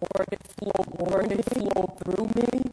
Lord, 0.00 0.28
it 0.32 0.42
flow, 0.58 0.84
Lord, 1.06 1.32
it 1.32 1.44
flow 1.44 1.96
through 2.04 2.30
me. 2.36 2.72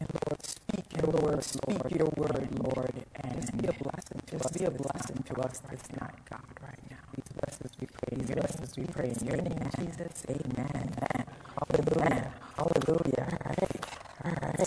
And 0.00 0.08
Lord, 0.28 0.44
speak 0.46 0.84
your 0.96 1.06
Lord, 1.12 1.44
speak 1.44 1.78
your 1.96 2.08
word, 2.16 2.48
Lord, 2.58 2.94
and 3.16 3.40
just 3.40 3.56
be 3.58 3.68
a 3.68 3.72
blessing 3.72 4.22
to 4.28 4.36
us. 4.44 4.52
Be 4.52 4.64
a 4.66 4.70
blessing 4.72 5.22
to 5.24 5.40
us 5.42 5.58
this 5.70 5.82
night, 6.00 6.16
God, 6.30 6.42
right 6.62 6.80
now. 6.90 6.98
These 7.14 7.32
blessings 7.40 7.72
we 7.80 7.88
pray, 7.88 8.18
these 8.18 8.30
blessings 8.36 8.76
we 8.78 8.84
pray 8.86 9.14
in 9.20 9.26
your 9.26 9.36
name, 9.38 9.70
Jesus. 9.78 10.26
Amen. 10.30 10.94
Amen. 10.98 11.26
Hallelujah. 11.56 12.32
Hallelujah. 12.56 13.28
All 13.30 13.50
right. 13.50 13.86
All 14.24 14.32
right. 14.42 14.58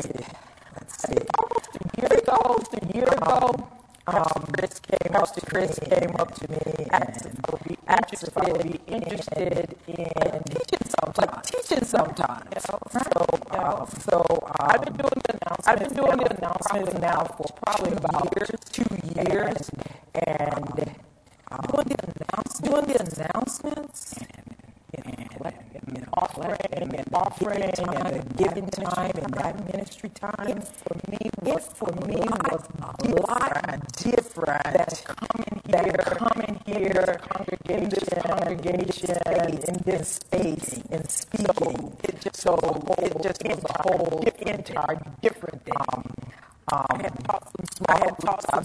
Let's 0.75 1.04
see. 1.07 1.20
Almost 1.39 1.77
a 1.77 2.02
year 2.02 2.20
ago, 2.20 2.34
almost 2.45 2.73
a 2.75 2.98
year 2.98 3.07
ago, 3.09 3.70
um, 4.07 4.48
Chris 4.57 4.80
came 4.82 5.16
up 5.16 5.34
to 5.36 5.41
Chris 5.45 5.80
came 5.80 6.16
up 6.18 6.36
to 6.36 6.52
me 6.52 6.59
and 6.91 6.91
asked 7.88 8.23
if 8.23 8.38
I 8.38 8.52
would 8.52 8.64
be 8.64 8.80
interested 8.88 9.75
in 9.88 10.43
teaching 10.45 10.88
sometimes. 10.89 11.18
Like 11.20 11.43
teaching 11.43 11.86
sometimes. 11.86 12.45
You 12.51 12.61
know? 12.69 12.79
So, 12.93 13.27
um, 13.59 13.87
so 14.01 14.21
um, 14.45 14.53
I've 14.59 14.83
been 14.85 14.93
doing 14.95 15.09
the 15.27 15.37
announcements. 15.41 15.67
I've 15.67 15.79
been 15.79 15.93
now 17.00 17.23
for 17.25 17.45
probably 17.65 17.93
about 17.97 18.33
year, 18.36 18.47
two 18.71 18.86
years, 19.15 19.69
and 20.15 20.91
um, 21.51 21.61
doing 21.71 21.87
the 21.87 21.97
announcements. 22.04 22.59
Doing 22.61 22.86
the 22.86 23.27
announcements. 23.33 24.15
And, 24.95 25.07
and, 25.07 25.54
and 25.97 26.07
offering 26.14 26.57
and 26.71 27.07
offering 27.14 27.64
and 27.64 27.75
the 27.75 28.33
giving 28.37 28.67
time 28.67 29.11
and 29.15 29.33
that 29.33 29.73
ministry 29.73 30.09
time 30.09 30.61
for 30.61 30.95
me 31.09 31.17
was 31.41 31.65
for 31.73 31.91
me 32.08 32.16
was 32.17 32.66
a 32.81 33.09
lot 33.28 33.53
different 33.97 34.64
than 34.64 34.88
coming 35.05 35.61
here, 35.66 35.94
coming 36.17 36.59
here, 36.66 37.19
congregation, 37.30 37.89
this 37.89 38.09
congregation 38.23 39.16
in 39.67 39.78
this 39.86 40.09
space 40.09 40.80
and 40.92 41.09
speaking. 41.09 41.97
It 42.03 42.22
just 42.22 42.38
so 42.38 42.55
it 43.00 43.22
just 43.22 43.44
was 43.44 43.64
a 43.64 43.83
whole 43.83 44.23
entire 44.45 45.02
different 45.22 45.64
thing. 45.66 45.73
Um, 45.92 46.14
um, 46.72 46.88
I 46.92 47.03
had 47.03 47.20
taught 47.26 47.52
some 47.55 47.66
small 47.66 47.88
I 47.89 47.98
had 47.98 48.20
taught 48.20 48.44
some 48.52 48.64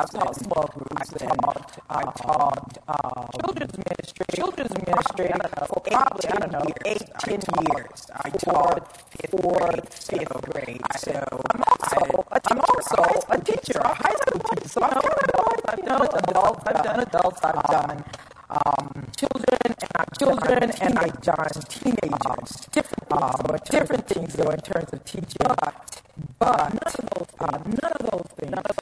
I've 0.00 0.10
taught 0.10 0.36
small 0.36 0.66
groups. 0.74 1.14
I 1.22 1.26
taught, 1.36 1.78
I 1.90 2.02
taught 2.04 2.78
uh, 2.88 3.26
children's 3.40 3.78
ministry. 3.78 4.26
Children's 4.34 4.74
ministry 4.86 5.30
for 5.68 5.80
probably 5.82 6.28
I 6.30 6.38
don't 6.40 6.52
know 6.52 6.66
eight, 6.86 7.04
ten 7.20 7.40
years. 7.68 8.06
I 8.24 8.30
taught 8.30 8.88
fourth, 9.30 9.94
fifth 9.94 10.42
grade. 10.52 10.82
So 10.98 11.12
I'm 11.52 11.64
also 11.68 12.26
a 12.32 12.40
I'm 12.50 12.60
also 12.60 13.04
a 13.30 13.38
teacher, 13.40 13.80
a 13.80 13.94
high 13.94 14.16
school 14.16 14.40
teacher. 14.40 14.68
So 14.68 14.82
I've 14.82 15.02
done 15.02 15.58
I've 15.68 15.84
done 15.86 16.08
adults. 16.30 16.64
I've 16.66 16.84
done 16.84 17.00
adults. 17.00 17.40
I've 17.44 17.64
done 17.64 18.04
um, 18.50 19.06
children 19.16 19.58
and 19.66 19.76
I've 19.96 20.18
children 20.18 20.72
and 20.80 20.98
I've 20.98 21.22
done 21.22 21.50
teenagers. 21.68 22.52
Different 22.72 23.08
things, 23.10 23.40
um, 23.44 23.58
different 23.70 24.08
things 24.08 24.34
though 24.34 24.50
in 24.50 24.60
terms 24.60 24.92
of 24.92 25.04
teaching. 25.04 25.36
But, 25.40 26.02
but 26.40 26.74
none 26.74 26.94
of 26.98 27.10
those 27.14 27.28
uh, 27.40 27.58
none 27.58 27.92
of 28.00 28.10
those 28.10 28.28
things, 28.38 28.50
none 28.52 28.64
of 28.70 28.76
those 28.76 28.78
things, 28.78 28.79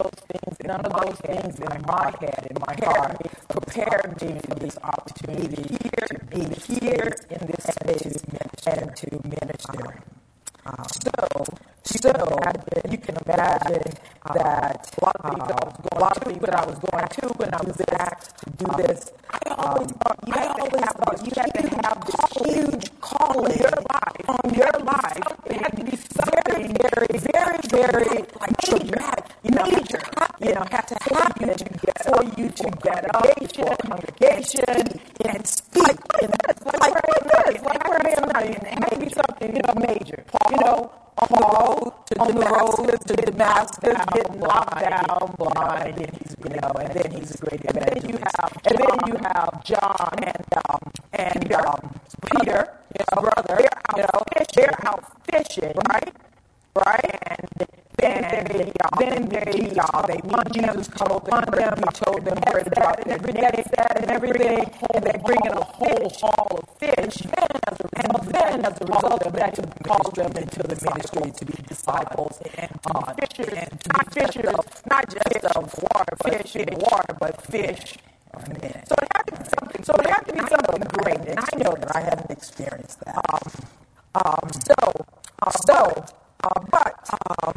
things 1.19 1.59
in 1.61 1.83
my 1.87 2.13
head, 2.21 2.49
in 2.51 2.57
my 2.67 2.77
heart, 2.87 3.19
prepared 3.49 4.23
me 4.23 4.41
for 4.49 4.55
this 4.57 4.79
opportunity 4.83 5.63
here 5.83 6.09
to 6.09 6.25
be 6.27 6.45
here 6.75 7.17
in 7.31 7.47
this 7.47 7.65
space 7.65 8.23
and 8.67 8.97
to 8.97 9.21
minister. 9.25 10.03
Um, 10.67 10.85
so, 11.03 11.45
so 11.85 12.13
you 12.91 12.99
can 12.99 13.17
imagine 13.27 13.83
that 14.35 14.95
a 15.01 15.05
lot 15.05 15.17
of 15.17 15.31
things, 15.31 15.51
uh, 15.51 15.97
a 15.97 16.01
lot 16.01 16.17
of 16.17 16.23
things 16.25 16.41
that 16.41 16.55
I 16.55 16.67
was 16.67 16.79
going 16.79 17.09
to 17.09 17.29
when 17.39 17.55
I 17.55 17.63
was 17.63 17.81
asked 17.99 18.39
to 18.39 18.51
do 18.53 18.67
this. 18.77 19.13
I 19.31 19.51
always 19.57 19.91
thought 19.93 20.19
you 20.27 20.33
had 20.35 20.55
to 20.57 20.81
have 20.81 20.99
you 21.25 21.33
had 21.37 21.55
to 21.55 21.69
have 21.85 22.07
this 22.07 22.47
huge 22.47 23.01
call 23.01 23.47
in 23.47 23.59
your 23.59 23.71
life, 23.71 24.29
on 24.29 24.55
your 24.55 24.73
life. 24.85 25.23
It 25.47 25.57
had 25.63 25.77
to 25.77 25.85
be 25.85 25.97
something 25.97 26.77
very, 26.77 27.19
very, 27.19 27.59
very 27.71 28.25
like 28.41 28.57
traumatic, 28.65 29.25
major. 29.45 30.03
You 30.41 30.55
know, 30.55 30.65
had 30.71 30.89
to 30.89 30.97
happen 31.15 31.55
for 32.05 32.25
you 32.41 32.49
to 32.51 32.71
get 32.83 33.15
up 33.15 33.55
for 33.55 33.73
a 33.73 33.77
congregation 33.77 34.65
and 35.25 35.47
speak. 35.47 35.99
And 36.23 36.33
that's 36.47 36.65
like 36.65 36.95
where 36.95 37.49
it 37.51 37.57
is, 37.57 37.63
like 37.63 37.89
where 37.89 38.07
I 38.07 38.11
am 38.11 38.29
now. 38.29 38.41
It 38.41 38.67
had 38.67 38.91
to 38.91 38.99
be 38.99 39.09
something, 39.11 39.57
you 39.57 39.63
know, 39.63 39.75
major. 39.77 40.25
You 40.51 40.57
know, 40.59 40.93
on 41.19 41.29
the 41.31 41.47
road 41.47 41.93
to 42.07 42.15
Damascus, 42.15 43.01
to 43.07 43.17
Damascus, 43.17 43.99
getting 44.15 44.41
knocked 44.41 44.81
down 44.81 45.35
blind, 45.39 45.99
and 45.99 46.17
he's 46.19 46.37
you 46.45 46.51
know, 46.61 46.73
and 46.81 46.95
then 46.95 47.11
he's 47.13 47.35
a 47.35 47.39
great 47.39 47.65
and 47.67 47.77
then 47.77 48.11
you 48.11 48.19
have 48.19 48.53
and 48.67 48.79
then 48.79 48.99
you 49.07 49.17
have 49.23 49.65
John 49.65 50.15
and 50.23 50.47
um 50.71 50.93
and 51.13 51.53
um 51.53 52.01
Peter, 52.31 52.79
his 52.97 53.07
brother, 53.15 53.57
they're 53.59 53.71
out, 53.77 53.97
you 53.97 54.03
know, 54.03 54.23
they're 54.55 54.87
out 54.89 55.05
fishing, 55.31 55.75
right? 55.91 56.15
Right? 56.77 57.19
And 57.27 57.69
then 57.99 58.23
they, 58.49 58.73
then 58.99 59.29
they, 59.29 59.77
uh, 59.81 60.07
they 60.07 60.21
want 60.25 60.53
Jesus 60.53 60.89
told 60.89 61.27
them, 61.27 61.45
he 61.79 61.88
told 62.05 62.25
them 62.25 62.39
where 62.47 62.63
to 62.63 62.71
drop 62.71 63.03
their 63.05 63.19
nets 63.19 63.69
and 63.97 64.11
everything, 64.11 64.71
and 64.95 65.05
they 65.05 65.19
bring 65.25 65.41
in 65.45 65.53
a 65.53 65.65
whole 65.65 66.09
haul 66.21 66.59
of 66.63 66.69
fish, 66.79 67.23
and 67.23 68.29
then 68.33 68.65
as 68.65 68.81
a 68.81 68.85
result 68.87 69.23
of 69.23 69.33
that, 69.35 69.55
to 69.57 69.63
calls 69.85 70.13
them 70.15 70.33
into 70.37 70.63
the 70.63 70.77
ministry 70.91 71.31
to 71.33 71.45
be 71.45 71.63
disciples 71.69 72.41
and 72.57 72.71
uh, 72.87 73.13
fishers, 73.15 73.53
and 73.53 73.81
to 73.81 73.89
be 73.89 74.21
fishers, 74.21 74.55
not 74.91 75.05
just 75.11 75.45
of 75.57 75.75
water, 75.83 76.17
fish 76.25 76.57
in 76.57 76.69
water, 76.79 77.15
but 77.21 77.41
fish. 77.43 77.97
So 78.89 78.95
it 79.03 79.09
had 79.17 79.23
to 79.27 79.33
be 79.37 79.45
something. 79.59 79.85
So 79.85 79.95
it 79.95 80.07
had 80.07 80.23
to 80.27 80.33
be 80.33 80.41
something 80.41 80.83
great, 81.03 81.21
and 81.29 81.39
I 81.41 81.57
know 81.57 81.75
that 81.75 81.97
I 81.97 82.01
haven't 82.01 82.31
experienced 82.31 83.01
that. 83.05 83.25
Um, 83.31 83.51
um, 84.15 84.51
so, 84.67 84.75
uh, 85.43 85.51
so, 85.67 86.05
uh, 86.45 86.61
but, 86.71 86.95
um, 87.43 87.55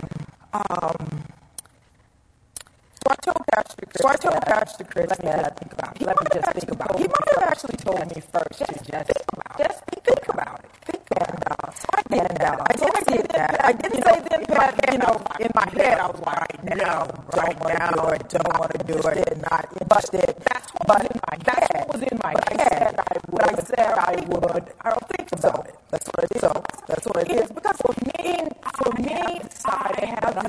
um, 0.54 1.24
so 2.94 3.06
I 3.10 3.16
told 3.22 3.41
Pastor 3.52 3.86
Chris. 3.86 4.02
So 4.02 4.08
I 4.08 4.16
told 4.16 4.42
Pastor 4.44 4.84
Chris 4.86 5.10
let 5.10 5.24
me 5.24 5.32
just 5.32 5.56
think 5.60 5.74
about. 5.74 5.96
It. 5.96 6.06
Let 6.08 6.20
me 6.22 6.28
just 6.34 6.52
think 6.54 6.72
about. 6.72 6.92
It. 6.96 7.02
He 7.02 7.08
might 7.08 7.30
have 7.36 7.50
actually 7.52 7.78
told 7.78 8.00
me 8.08 8.22
first 8.32 8.60
to 8.60 8.66
just 8.66 8.86
think 8.88 9.28
about. 9.34 9.58
Just 9.58 9.84
think 9.92 10.28
about 10.30 10.60
it. 10.64 10.72
Think 10.86 11.02
and 11.12 11.44
uh, 11.52 11.72
so 11.76 11.86
I 11.94 12.02
did 12.08 12.42
uh, 12.42 12.66
I 12.70 13.04
say 13.04 13.22
that. 13.36 13.66
I 13.66 13.72
didn't 13.74 14.04
say 14.04 14.24
then, 14.30 14.46
Pat. 14.46 14.92
You 14.92 14.98
know, 15.00 15.22
in 15.40 15.52
my 15.54 15.70
head, 15.70 16.00
I 16.00 16.08
was 16.08 16.22
like, 16.22 16.64
no, 16.64 17.08
right 17.36 17.60
now, 17.60 18.08
I 18.08 18.18
don't 18.18 18.60
want 18.60 18.72
to 18.72 18.84
do 18.88 18.98
it. 19.10 19.38
Not 19.52 19.68
interested. 19.82 20.36
That's 20.48 20.72
what 20.72 20.88
was 20.88 21.04
in 21.12 21.20
my 21.28 21.38
head. 21.52 21.88
Was 21.92 22.02
in 22.02 22.20
my 22.24 22.36
head. 22.56 22.96
I 23.00 23.18
would. 23.30 23.44
I 23.44 23.64
said 23.64 23.94
I 24.00 24.16
would. 24.30 24.64
I 24.82 24.90
don't 24.90 25.08
think 25.10 25.32
about 25.34 25.68
it. 25.68 25.76
That's 25.92 26.08
what 26.08 26.24
it 26.24 26.36
is. 26.38 26.42
That's 26.88 27.06
what 27.06 27.18
it 27.18 27.32
is. 27.32 27.51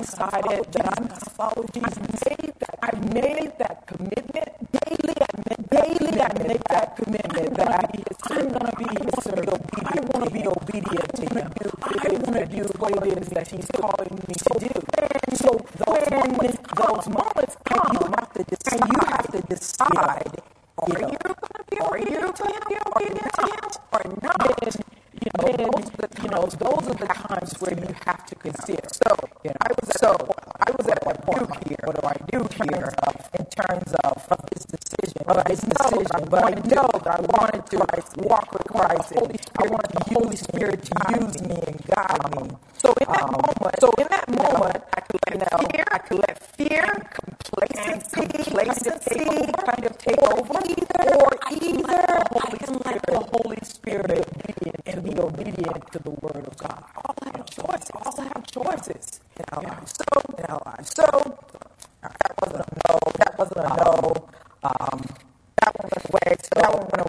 Decided 0.02 0.64
that 0.72 0.98
I'm 0.98 1.06
going 1.06 1.20
to 1.20 1.30
follow 1.30 1.64
Jesus. 1.72 1.98
That 2.60 2.78
I 2.82 2.90
made 3.14 3.52
that 3.58 3.86
commitment 3.86 4.50
daily. 4.72 5.14
I 5.22 5.32
made 5.48 5.70
daily. 5.70 6.20
I 6.20 6.32
made 6.42 6.62
that 6.70 6.96
commitment 6.96 7.54
that 7.56 7.68
I, 7.68 8.34
I'm 8.34 8.48
going 8.48 8.66
to 8.66 8.76
be 8.78 8.86
His 9.04 9.24
servant. 9.24 9.62
I 9.84 10.00
want 10.10 10.24
to 10.26 10.30
be 10.30 10.46
obedient 10.46 11.14
to 11.16 11.22
Him. 11.22 11.52
I 11.82 12.08
want 12.12 12.36
to 12.36 12.46
do 12.46 12.62
what 12.78 13.06
it 13.06 13.18
is 13.18 13.28
that 13.28 13.48
He's 13.48 13.66
calling 13.66 13.81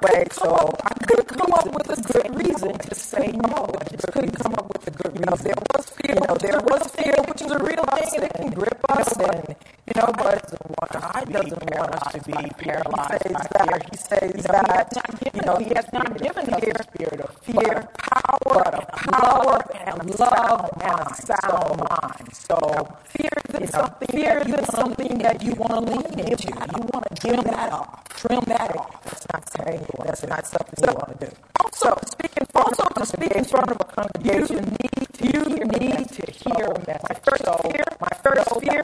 away, 0.04 0.26
so 0.32 0.74
I 0.84 0.94
could 1.06 1.28
come 1.28 1.54
up 1.54 1.66
with 1.74 1.90
a 1.98 2.02
good 2.14 2.36
reason 2.36 2.78
to 2.78 2.96
say 2.96 3.32
no. 3.34 3.70
I 3.80 3.84
just 3.90 4.08
couldn't 4.12 4.36
come 4.36 4.54
up 4.56 4.68
with 4.74 4.88
a 4.88 4.92
good 4.92 5.14
reason. 5.14 5.24
You 5.24 5.32
know, 5.32 5.38
there 5.38 5.56
was 5.76 5.90
fear, 5.90 6.16
you 6.16 6.28
know, 6.28 6.36
there 6.36 6.60
was 6.60 6.88
fear, 6.92 7.16
which 7.28 7.42
is 7.42 7.52
a 7.52 7.60
real 7.60 7.84
thing, 7.84 8.10
and 8.16 8.24
it 8.24 8.34
can 8.34 8.50
grip 8.52 8.80
us, 8.90 9.14
and 9.20 9.56
you 9.88 10.02
know, 10.02 10.12
but 10.18 10.96
I 10.96 11.26
doesn't 11.26 11.72
want 11.72 11.96
us 11.96 12.14
to 12.14 12.20
be 12.22 12.50
paralyzed 12.58 13.34
by 13.34 13.44
fear. 13.66 13.80
He 13.92 13.98
says 13.98 14.44
that, 14.46 14.90
you 15.34 15.42
know, 15.42 15.58
He 15.58 15.74
has 15.76 15.88
not 15.94 16.18
given 16.22 16.54
us 16.54 16.64
a 16.64 16.84
spirit 16.84 17.22
of 17.22 17.36
fear, 17.44 17.88
power, 17.98 18.64
power, 19.12 19.60
and 19.86 20.20
love, 20.20 20.70
and 20.82 21.02
a 21.02 21.16
sound 21.16 21.80
mind. 21.90 22.34
So 22.34 22.98
fear 23.06 23.30
is 23.64 23.72
something 23.72 24.08
fear 24.10 24.40
is 24.46 24.68
something 24.70 25.18
that 25.20 25.42
you 25.44 25.54
want 25.56 25.74
to 25.74 25.82
lean 25.82 26.20
into. 26.28 26.48
You 26.48 26.84
want 26.94 27.06
to 27.10 27.16
trim 27.16 27.42
that 27.44 27.72
off. 27.74 28.04
Trim 28.10 28.42
that 28.48 28.76
off. 28.78 29.04
That's 29.04 29.28
not 29.34 29.50
saying 29.52 29.86
that's 30.06 30.24
not 30.28 30.46
something 30.48 30.86
you 30.86 30.94
want 30.94 31.20
to 31.20 31.28
do. 31.28 31.32
Also, 31.64 31.98
speaking 32.06 32.48
also 32.56 32.84
to 32.96 33.06
speak 33.06 33.32
in 33.34 33.46
front 33.46 33.72
of 33.72 33.78
a 33.82 33.86
congregation, 33.86 34.78
need 34.82 35.08
you 35.22 35.42
need 35.80 36.10
to 36.10 36.32
hear 36.32 36.68
that 36.86 37.02
my 37.10 37.16
first 37.26 37.46
fear. 37.64 37.86
My 38.02 38.14
first 38.24 38.62
fear. 38.62 38.84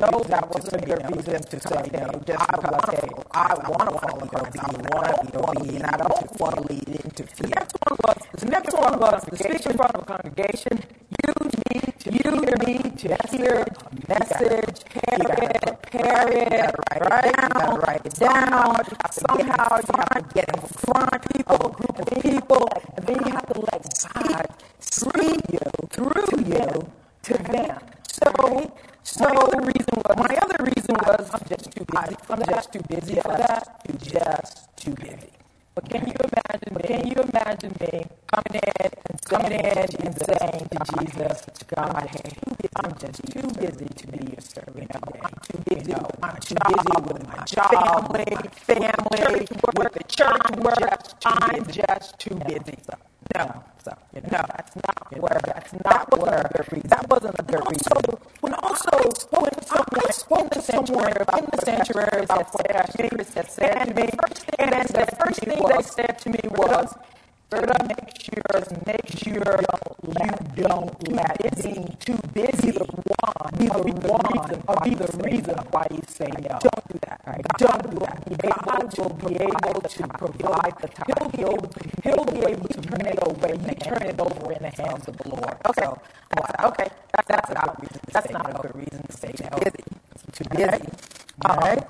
No, 0.00 0.20
that 0.24 0.48
wasn't 0.52 0.82
a 0.82 0.86
good 0.86 1.16
reason 1.16 1.42
to 1.42 1.60
say 1.60 1.90
no. 1.92 2.22
Just 2.26 2.46
because 2.50 2.90
hey, 2.92 3.08
I 3.32 3.54
want 3.68 3.90
to 3.90 3.98
follow 3.98 4.26
God. 4.26 4.56
I 4.58 4.72
want 4.94 5.26
to 5.26 5.32
be 5.32 5.38
obedient. 5.38 5.84
I 5.92 5.96
don't 5.96 6.40
want 6.40 6.56
to 6.56 6.62
lead 6.72 6.88
into 6.88 7.24
fear. 7.24 7.48
The 7.48 7.54
next 7.56 7.76
one 7.82 7.96
the 8.38 8.46
next 8.46 8.74
one 8.74 9.00
was 9.00 9.24
to 9.24 9.36
speak 9.36 9.66
in 9.66 9.76
front 9.76 9.94
of 9.96 10.02
a 10.02 10.06
congregation. 10.06 10.78
You 11.24 11.34
need 11.72 11.94
to 12.00 12.12
you 12.12 12.30
need 12.66 12.98
to 12.98 13.16
hear 13.30 13.64
a 13.66 14.08
message. 14.08 14.84
Prepare 14.90 15.42
it. 15.42 15.82
Prepare 15.82 16.32
it. 16.32 16.76
Write 17.86 18.06
it 18.06 18.14
down. 18.14 18.37
Down. 18.50 18.76
Somehow 19.12 19.78
you 19.78 19.94
have 19.98 20.28
to 20.28 20.34
get 20.34 20.48
in 20.54 20.60
front 20.62 21.22
people, 21.34 21.56
a 21.56 21.70
group 21.70 21.98
of 22.00 22.22
people, 22.22 22.68
and 22.96 23.06
then 23.06 23.18
you 23.26 23.32
have 23.32 23.46
to 23.46 23.60
let 23.60 23.82
God 24.14 24.46
through 24.80 25.36
you, 25.52 25.60
through 25.90 26.44
you 26.46 26.92
to 27.24 27.34
them. 27.34 27.78
So, 28.08 28.72
so 29.04 29.26
the 29.26 29.60
reason 29.62 29.96
was 29.96 30.16
my 30.18 30.36
other 30.42 30.64
reason 30.64 30.96
was 31.06 31.30
I'm 31.34 31.48
just 31.48 31.70
too 31.72 31.84
busy. 31.86 32.16
I'm 32.30 32.42
just 32.46 32.72
too 32.72 32.82
busy 32.88 33.14
for 33.16 33.36
that. 33.36 33.82
I'm 33.88 33.98
just 33.98 34.76
too 34.76 34.92
busy. 34.94 35.30
But 35.74 35.90
can 35.90 36.06
you 36.06 36.14
imagine? 36.14 36.70
But 36.74 36.84
can 36.84 37.06
you 37.08 37.16
imagine 37.16 37.74
me 37.80 38.06
coming 38.28 38.62
in 38.62 38.90
and 39.10 39.22
coming 39.24 39.52
in 39.52 39.78
and 39.78 40.16
saying 40.26 40.68
to 40.72 40.78
Jesus, 41.04 41.42
to 41.54 41.64
God, 41.74 42.08
hey, 42.10 42.32
I'm 42.76 42.92
just 42.98 43.22
too 43.32 43.48
busy 43.60 43.86
to 43.86 44.06
be 44.08 44.32
your 44.32 44.40
servant 44.40 44.90
today. 44.92 45.20
Too 45.42 45.58
busy 45.68 45.94
with 45.94 46.20
my 46.20 46.32
too 46.40 46.56
busy 46.68 47.02
with 47.12 47.26
my 47.28 47.37
job, 47.50 48.12
family, 48.66 49.46
with 49.76 49.92
the 49.94 50.04
church 50.08 50.50
work. 50.58 51.00
I'm 51.26 51.66
just 51.66 52.18
too 52.18 52.36
busy. 52.46 52.78
No, 53.36 53.64
so 53.84 53.92
you 54.14 54.22
know, 54.22 54.28
no, 54.32 54.42
that's 54.56 54.76
not 54.76 55.20
where 55.20 55.40
that's 55.44 55.72
not 55.84 56.18
where 56.18 56.40
a 56.42 56.50
good 56.56 56.72
reason. 56.72 56.88
That 56.90 57.08
wasn't 57.10 57.36
a 57.38 57.42
good 57.42 57.62
reason. 57.70 58.18
When 58.40 58.54
also 58.54 58.90
when 59.30 59.62
someone 59.66 60.12
spoke 60.12 60.50
to 60.52 60.62
somewhere 60.62 61.16
about 61.20 61.50
the 61.52 61.58
sanctuary 61.64 62.24
about 62.24 62.54
what 62.54 62.68
Pastor 62.68 63.08
Chris 63.10 63.34
had 63.34 63.50
said 63.50 63.84
to 63.86 63.94
me, 63.94 64.10
and 64.58 64.72
the 64.88 65.06
first 65.18 65.40
thing 65.40 65.62
they 65.68 65.82
said 65.82 66.18
to 66.20 66.30
me 66.30 66.40
was, 66.50 66.94
"Better 67.50 67.74
make 67.86 68.22
sure, 68.22 68.64
make 68.86 69.08
sure 69.18 69.60
you 70.04 70.64
don't 70.64 71.12
let 71.12 71.62
being 71.62 71.96
too 72.00 72.18
busy 72.34 72.70
the 72.72 72.84
one 72.84 73.50
be 73.58 73.66
the 73.66 74.08
one 74.08 74.62
or 74.68 74.76
be 74.84 74.94
the 74.94 75.08
reason 75.24 75.56
why 75.70 75.86
you 75.90 76.02
say 76.08 76.26
no. 76.42 76.58
Don't 76.60 76.88
do 76.92 76.98
that. 77.06 77.20
Right? 77.26 77.44
Don't 77.58 77.90
do 77.90 77.98
that. 78.00 78.66
God 78.66 78.87
will 78.98 79.10
be 79.10 79.36
able 79.36 79.80
to 79.80 80.08
provide 80.08 80.74
the 80.80 80.88
time. 80.88 81.06
He'll 81.18 81.30
be 81.30 81.42
able 81.42 81.68
to. 81.68 81.90
He'll 82.04 82.24
be 82.26 82.40
able 82.52 82.68
to 82.68 82.82
turn 82.82 83.06
it 83.06 83.18
over. 83.22 83.48
You 83.48 83.74
turn 83.76 84.02
it 84.02 84.20
over 84.20 84.52
in 84.52 84.62
the 84.62 84.70
hands 84.82 85.08
of 85.08 85.16
the 85.18 85.28
Lord. 85.30 85.56
Okay. 85.68 85.82
So, 85.84 86.00
okay. 86.64 86.88
That's, 87.14 87.28
that's 87.28 87.50
not 87.54 87.68
a 87.68 87.82
reason. 87.82 88.00
That's 88.12 88.30
not 88.30 88.50
a 88.50 88.62
good 88.62 88.76
reason 88.76 89.02
to 89.06 89.12
say 89.16 89.34
no. 89.42 89.58
Busy. 89.58 89.84
Too 90.32 90.44
busy. 90.50 90.88
All 91.46 91.56
right. 91.56 91.84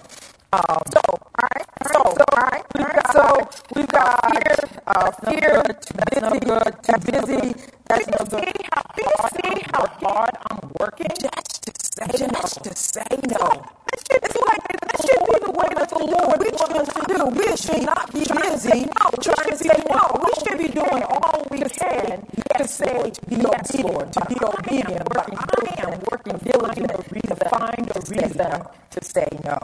Um, 0.53 0.81
so, 0.93 1.01
all 1.11 1.21
right, 1.43 1.67
so, 1.93 2.03
so, 2.17 2.25
all 2.33 2.43
right, 2.43 2.65
we've 2.75 2.89
got, 2.89 3.13
so 3.13 3.49
we've 3.77 3.89
got 3.89 4.33
fear, 4.33 4.57
uh, 4.87 5.11
fear, 5.29 5.63
too 5.63 5.99
busy, 6.11 6.41
good, 6.41 6.75
too 6.83 7.13
busy. 7.13 7.55
That's 7.89 8.07
no 8.09 8.25
good. 8.27 8.45
See 8.45 8.65
how, 8.73 8.83
do 8.97 9.03
you 9.05 9.29
see 9.37 9.63
how 9.75 9.87
hard 10.01 10.31
I'm 10.51 10.71
working 10.81 11.09
just 11.21 11.63
to 11.65 11.73
say 11.77 12.27
no? 12.27 12.41
Just 12.41 12.65
to 12.65 12.75
say 12.77 13.05
no. 13.29 13.65
It's 14.11 14.37
like 14.37 14.69
that 14.81 15.03
should 15.03 15.27
be 15.27 15.39
the 15.45 15.53
way 15.53 15.69
that 15.77 15.89
the 15.91 15.99
Lord 15.99 16.39
wants 16.41 16.75
us 16.75 16.95
to 16.95 17.15
do. 17.15 17.27
We 17.27 17.57
should 17.57 17.87
not 17.87 18.13
be 18.13 18.21
busy 18.21 18.87
no, 18.87 19.11
trying 19.21 19.51
to 19.51 19.57
say 19.59 19.79
no. 19.91 20.03
We 20.25 20.33
should 20.41 20.59
be 20.59 20.69
doing 20.69 21.03
all 21.05 21.47
we 21.51 21.61
can 21.61 22.27
to 22.57 22.69
say 22.69 23.13
be 23.29 23.37
obedient, 23.45 24.13
to 24.15 24.27
be 24.29 24.37
obedient. 24.43 25.09
But 25.11 25.29
I 25.33 25.83
am 25.93 26.01
working 26.11 26.39
diligently 26.39 27.21
to 27.23 27.37
find 27.51 27.91
a 27.95 28.01
reason 28.09 28.63
to 28.91 29.05
say 29.05 29.29
no. 29.45 29.59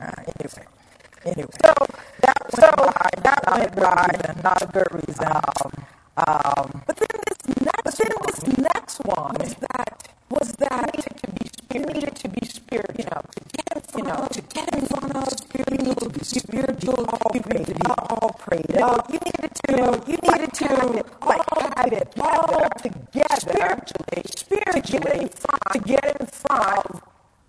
Uh, 0.00 0.12
anyway, 0.40 0.66
anyway, 1.26 1.50
so 1.64 1.74
that 2.22 2.36
went 2.40 2.54
so 2.56 2.70
by, 2.76 3.10
that 3.22 3.44
went 3.50 3.76
by, 3.76 4.42
not 4.42 4.62
a 4.62 4.66
good 4.66 4.88
reason. 4.94 5.26
Um, 5.26 5.72
um, 6.16 6.82
but 6.86 6.96
then 6.96 7.08
this 7.28 7.56
next, 7.60 7.82
but 7.84 7.96
then 7.98 8.16
this 8.26 8.58
next 8.58 8.98
one 9.04 9.34
was 9.38 9.54
that 9.54 10.08
was 10.30 10.52
that 10.54 10.94
needed 10.96 11.16
to 11.18 11.32
be 11.32 11.48
spirit, 11.48 11.94
needed 11.94 12.16
to 12.16 12.28
be 12.28 12.46
spirit, 12.46 12.96
you 12.98 13.04
know, 13.04 13.22
to 13.36 13.42
get 13.52 13.76
in 13.76 13.82
front, 13.82 13.98
you 13.98 14.04
know, 14.04 14.28
to 14.30 14.42
get 14.42 14.74
in 14.74 14.86
front 14.86 15.16
of 15.16 15.28
spirit, 15.38 15.70
you 15.72 15.78
need 15.88 15.98
to 15.98 16.08
be 16.10 16.24
spiritual, 16.24 17.06
all 17.06 17.40
prayed, 17.40 17.66
to 17.66 17.74
be 17.74 17.88
all 17.88 18.30
prayed 18.38 18.76
up. 18.78 19.12
You 19.12 19.18
needed 19.24 19.52
to, 19.68 20.02
you 20.06 20.16
needed 20.16 20.52
to 20.54 21.04
like 21.26 21.42
have 21.76 21.92
it 21.92 22.14
all 22.20 22.68
together 22.82 23.36
spiritually, 23.36 24.22
spiritually, 24.36 24.82
to 24.82 24.90
get 24.90 25.14
in 25.16 25.28
front, 25.28 25.62
to 25.72 25.78
get 25.80 26.20
in 26.20 26.26
front 26.26 27.02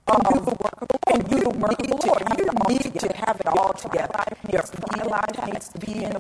and 0.08 0.24
do 0.24 0.31
the 0.46 0.58
work 0.64 0.82
of 0.82 0.88
the 0.90 1.00
Lord. 1.08 1.14
And 1.14 1.30
do 1.30 1.40
the 1.40 1.50
work 1.60 1.80
of 1.82 1.88
the 1.88 2.08
Lord. 2.08 2.24
You 2.40 2.76
need 2.76 3.00
to 3.00 3.10
have 3.26 3.40
it 3.40 3.48
all 3.48 3.74
together. 3.74 4.24
Your 4.52 4.64
prayer 4.64 5.48
needs 5.48 5.70
to 5.70 5.80
be 5.80 6.04
in 6.06 6.16
a 6.16 6.20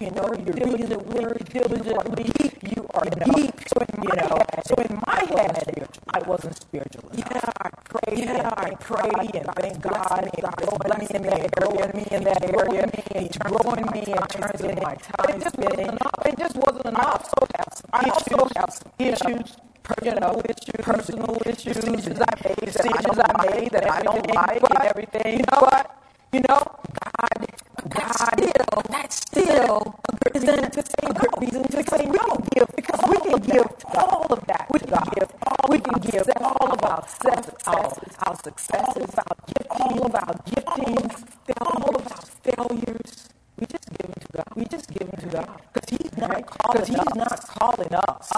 you 0.00 0.10
know, 0.12 0.32
you're 0.34 0.54
reading 0.66 0.86
the 0.88 0.98
word 0.98 1.44
diligently. 1.52 2.30
You 2.76 2.86
are 2.94 3.04
deep. 3.04 3.54
So 3.68 3.78
in 3.80 4.02
you 4.02 4.16
know, 4.16 4.42
so 4.66 4.74
in 4.76 5.00
my 5.06 5.24
head, 5.30 5.88
I 6.14 6.20
wasn't 6.28 6.56
spiritual. 6.56 7.10
Yeah, 7.16 7.40
I 7.60 7.70
prayed. 7.84 8.18
Yeah, 8.18 8.54
I 8.56 8.70
prayed, 8.76 9.34
and 9.36 9.46
thank 9.56 9.80
God, 9.82 10.30
and 10.32 10.42
God 10.42 10.78
blessing 10.84 11.22
me, 11.22 11.28
and 11.30 11.52
growing 11.52 11.92
me 11.96 12.06
in 12.10 12.24
that 12.24 12.44
area, 12.44 12.90
and 13.14 13.38
growing 13.40 13.86
me 13.92 14.04
in 14.12 14.22
terms 14.28 14.60
of 14.62 14.82
my 14.82 14.94
time 14.96 15.40
spending. 15.42 15.98
It 16.26 16.38
just 16.38 16.56
wasn't 16.56 16.86
enough. 16.86 17.28
So 17.30 17.46
I 17.92 18.10
also 18.10 18.48
have 18.56 18.72
some 18.72 18.92
issues 18.98 19.56
you 20.04 20.14
know, 20.20 20.42
issues, 20.48 20.80
personal 20.82 21.38
issues, 21.46 21.76
decisions 21.76 22.20
I 22.20 22.48
made, 22.48 22.56
decisions 22.60 23.18
I 23.18 23.46
made 23.50 23.70
that 23.72 23.90
I 23.90 24.02
don't 24.02 24.34
like, 24.34 24.62
and 24.62 24.84
everything. 24.84 25.40
You 25.40 25.44
know 25.52 25.60
what? 25.60 25.90
You 26.32 26.40
know, 26.48 26.60
God, 26.60 27.46
God, 27.88 28.12
still, 28.32 28.82
that's 28.90 29.16
still 29.16 29.96
a 30.10 30.30
reason 30.34 30.70
to 30.70 30.82
say, 30.82 31.08
good 31.14 31.34
reason 31.40 31.64
to 31.64 31.84
say 31.90 32.06
no. 32.06 32.38
Give 32.54 32.68
because 32.76 33.00
we 33.08 33.18
can 33.30 33.40
give 33.40 33.68
all 33.94 34.26
of 34.30 34.46
that. 34.46 34.68
We 34.72 34.80
can 34.80 35.04
give 35.14 35.30
all. 35.46 35.70
We 35.70 35.78
can 35.80 36.00
give 36.00 36.28
all 36.40 36.72
of 36.72 36.84
our 36.84 37.06
successes, 37.08 38.16
our 38.26 38.36
successes, 38.36 39.14
our 39.16 39.36
giftings, 39.48 39.80
all 39.80 40.06
of 40.06 40.14
our 40.16 40.34
giftings, 40.46 41.24
all 41.60 41.96
of 41.96 42.06
our 42.12 42.22
failures. 42.44 43.28
We 43.58 43.66
just 43.66 43.88
give 43.90 44.06
them 44.08 44.14
to 44.20 44.28
God. 44.36 44.46
We 44.56 44.64
just 44.66 44.88
give 44.90 45.10
them 45.10 45.20
to 45.20 45.28
God 45.28 45.62
because 45.72 45.90
He's 45.90 46.16
not. 46.18 46.46
Because 46.72 46.88
He's 46.88 47.14
not 47.16 47.40
calling 47.48 47.94
us. 47.94 48.32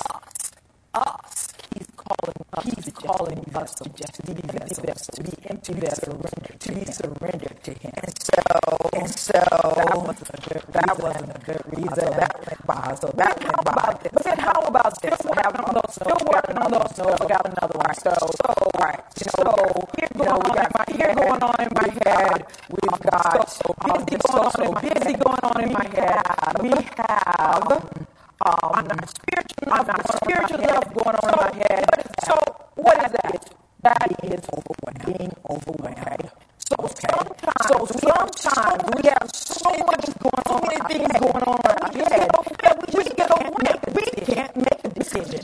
Us. 0.94 1.48
He's 1.74 1.86
calling 1.96 2.36
us. 2.54 2.64
He's 2.64 2.92
calling 2.94 3.44
us 3.54 3.74
to 3.76 3.88
just 3.90 4.24
be 4.26 4.34
vessels, 4.34 5.06
to 5.14 5.22
be 5.22 5.32
empty 5.46 5.74
vessels, 5.74 6.30
to 6.60 6.72
be 6.72 6.84
surrendered 6.86 7.62
to 7.64 7.72
Him. 7.74 7.92
And 8.02 8.14
so, 8.22 8.90
and 8.94 9.10
so 9.10 9.32
that 9.32 9.96
wasn't 9.96 10.30
a 10.30 10.48
good. 10.48 10.62
That 10.72 10.98
wasn't 10.98 11.36
a 11.36 11.40
good 11.46 11.62
reason. 11.76 11.94
So 11.94 12.10
that 12.10 12.34
went 12.46 12.66
by. 12.66 12.96
So 13.00 13.12
that 13.16 13.38
went 13.38 13.64
by. 13.64 13.98
But 14.12 14.24
then 14.24 14.38
how 14.38 14.60
about 14.66 15.02
this? 15.02 15.14
Still 15.18 15.32
working 15.36 15.60
on 15.64 15.74
those. 15.74 15.94
Still 15.94 16.18
working 16.32 16.58
on 16.58 16.70
those. 16.72 16.96
So 16.96 17.04
got 17.28 17.46
another 17.46 17.78
one. 17.78 17.94
So, 17.96 18.14
so 18.18 18.70
right. 18.80 19.02
So 19.18 19.88
here 19.98 20.08
going 20.16 20.30
on 20.30 20.58
in 20.58 20.72
my 20.74 20.84
here 20.96 21.14
going 21.14 21.42
on 21.42 21.56
in 21.60 21.68
my 21.74 21.88
head. 22.04 22.46
We've 22.70 23.00
got 23.02 23.50
so 23.50 23.74
busy 23.84 24.18
going 24.18 24.46
on 24.46 24.62
in 24.64 24.72
my 24.72 24.82
busy 24.82 25.14
going 25.14 25.40
on 25.42 25.60
in 25.62 25.72
my 25.72 25.86
head. 25.94 26.62
We 26.62 26.70
have 26.96 28.06
um, 28.46 28.70
I'm 28.74 28.86
not 28.86 29.08
spiritual, 29.10 29.72
I'm 29.72 29.86
not 29.86 30.14
spiritual 30.16 30.58
love 30.60 30.94
going 30.94 31.16
on 31.16 31.30
in 31.30 31.36
my 31.36 31.52
head. 31.66 31.84
So 32.24 32.34
what 32.76 32.96
is 33.06 33.12
that? 33.12 33.54
That 33.82 34.12
is 34.24 34.42
overwhelmed. 34.54 35.06
Being 35.06 35.32
overwhelmed. 35.50 36.30
So 36.68 36.76
sometimes, 36.86 37.66
so 37.66 37.86
sometimes 37.86 38.82
we 38.96 39.08
have 39.08 39.30
so 39.34 39.70
much 39.70 40.06
going 40.20 40.44
on, 40.46 40.46
so 40.46 40.60
many 40.66 40.80
things 40.86 41.20
going 41.20 41.42
on 41.42 41.58
in 41.58 41.76
our 41.82 42.08
head 42.08 42.30
that 42.62 42.76
we 42.80 42.92
just 42.92 43.16
get 43.16 43.30
overwhelmed. 43.30 43.84
We 43.96 44.24
can't 44.34 44.56
make 44.56 44.80
a 44.84 44.88
decision 44.90 45.40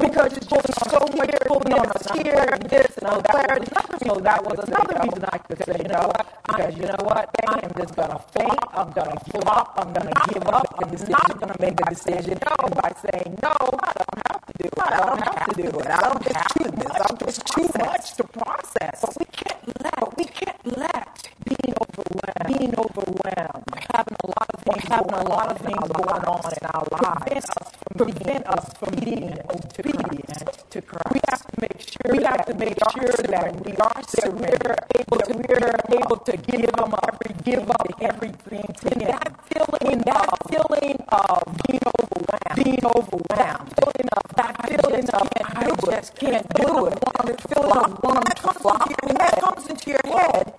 because 0.00 0.36
it's 0.36 0.46
going 0.46 0.62
on 0.66 0.90
so 0.90 1.16
much 1.16 1.30
pulling 1.46 1.72
on 1.74 1.86
us 1.90 2.06
here 2.16 2.48
and 2.52 2.62
this 2.70 2.98
and 2.98 3.22
that. 3.24 3.68
So 4.06 4.14
that 4.20 4.44
was 4.44 4.58
another 4.68 4.98
reason 5.04 5.24
I 5.30 5.38
could 5.38 5.64
say, 5.64 5.76
you 5.82 5.88
know? 5.88 6.12
Because 6.46 6.76
you 6.76 6.86
know 6.86 7.02
what? 7.02 7.30
I 7.46 7.60
am 7.62 7.72
just 7.76 7.94
gonna 7.96 8.18
faint. 8.34 8.58
I'm 8.72 8.90
gonna 8.92 9.20
flop. 9.30 9.74
I'm 9.76 9.92
gonna 9.92 10.12
give 10.32 10.46
up. 10.48 10.71
Not 11.08 11.40
gonna 11.40 11.56
make 11.60 11.80
a 11.80 11.90
decision. 11.90 12.38
By 12.38 12.92
saying 13.04 13.38
no, 13.42 13.54
I 13.82 13.92
don't 13.96 14.22
have 14.28 14.46
to 14.46 14.54
do 14.58 14.68
it. 14.68 14.78
I 14.78 15.06
don't 15.06 15.22
have 15.22 15.46
to 15.46 15.62
do 15.62 15.68
it. 15.80 15.86
I 15.86 16.00
don't 16.00 16.36
have 16.36 16.48
to 16.54 16.64
do 16.64 16.70
this. 16.70 16.92
I'm 17.08 17.16
just 17.18 17.46
too 17.46 17.68
much 17.78 18.14
to 18.16 18.24
process. 18.24 19.00
But 19.00 19.16
we 19.18 19.24
can't 19.26 19.82
let. 19.82 20.16
We 20.16 20.24
can't 20.24 20.78
let 20.78 21.28
being 21.44 21.74
overwhelmed. 21.80 22.58
Being 22.58 22.74
overwhelmed. 22.78 23.64
Having 23.94 24.16
a 24.24 24.26
lot 24.26 24.48
of 24.54 24.60
things. 24.60 24.84
Having 24.88 25.14
a 25.14 25.28
lot 25.28 25.48
of 25.52 25.58
things 25.58 25.88
going 25.88 26.24
on 26.24 26.52
in 26.52 26.66
our 26.74 26.86
lives. 27.02 27.46
prevent 27.96 28.46
us 28.46 28.72
from 28.78 28.94
being 29.04 29.38
obedient 29.50 30.70
to 30.70 30.82
Christ. 30.82 31.12
We 31.14 31.20
have 31.30 31.46
to 31.46 31.60
make 31.60 31.80
sure 31.80 32.12
we 32.12 32.24
have 32.24 32.46
to 32.46 32.54
make 32.54 32.78
sure 32.92 33.12
that 33.28 33.64
we 33.64 33.72
are 33.76 34.02
that 34.02 34.32
we're 34.34 34.76
able 35.00 35.18
to 35.18 35.34
we're 35.48 35.98
able 36.00 36.16
to 36.18 36.36
give 36.36 36.72
them 36.72 36.94
up, 36.94 37.22
give 37.44 37.70
up 37.70 37.86
everything 38.00 38.66
to 38.82 38.88
Him. 38.90 39.08
That 39.08 39.32
feeling, 39.48 39.98
that 40.06 40.30
feeling 40.48 40.96
of 41.08 41.42
being 41.68 41.82
overwhelmed, 42.00 42.56
being 42.56 42.84
overwhelmed, 42.86 43.72
feeling 43.78 44.08
of 44.16 44.36
that 44.36 44.54
feeling 44.68 45.10
of 45.10 45.28
I 45.44 45.74
just 45.86 46.14
can't 46.16 46.48
do 46.54 46.86
it. 46.86 46.98
Feeling 47.48 47.72
of 47.72 48.00
wanting 48.02 48.26
to 48.36 48.54
flop, 48.54 49.04
when 49.04 49.14
that 49.16 49.40
comes 49.40 49.66
into 49.68 49.90
your 49.90 50.00
head, 50.04 50.54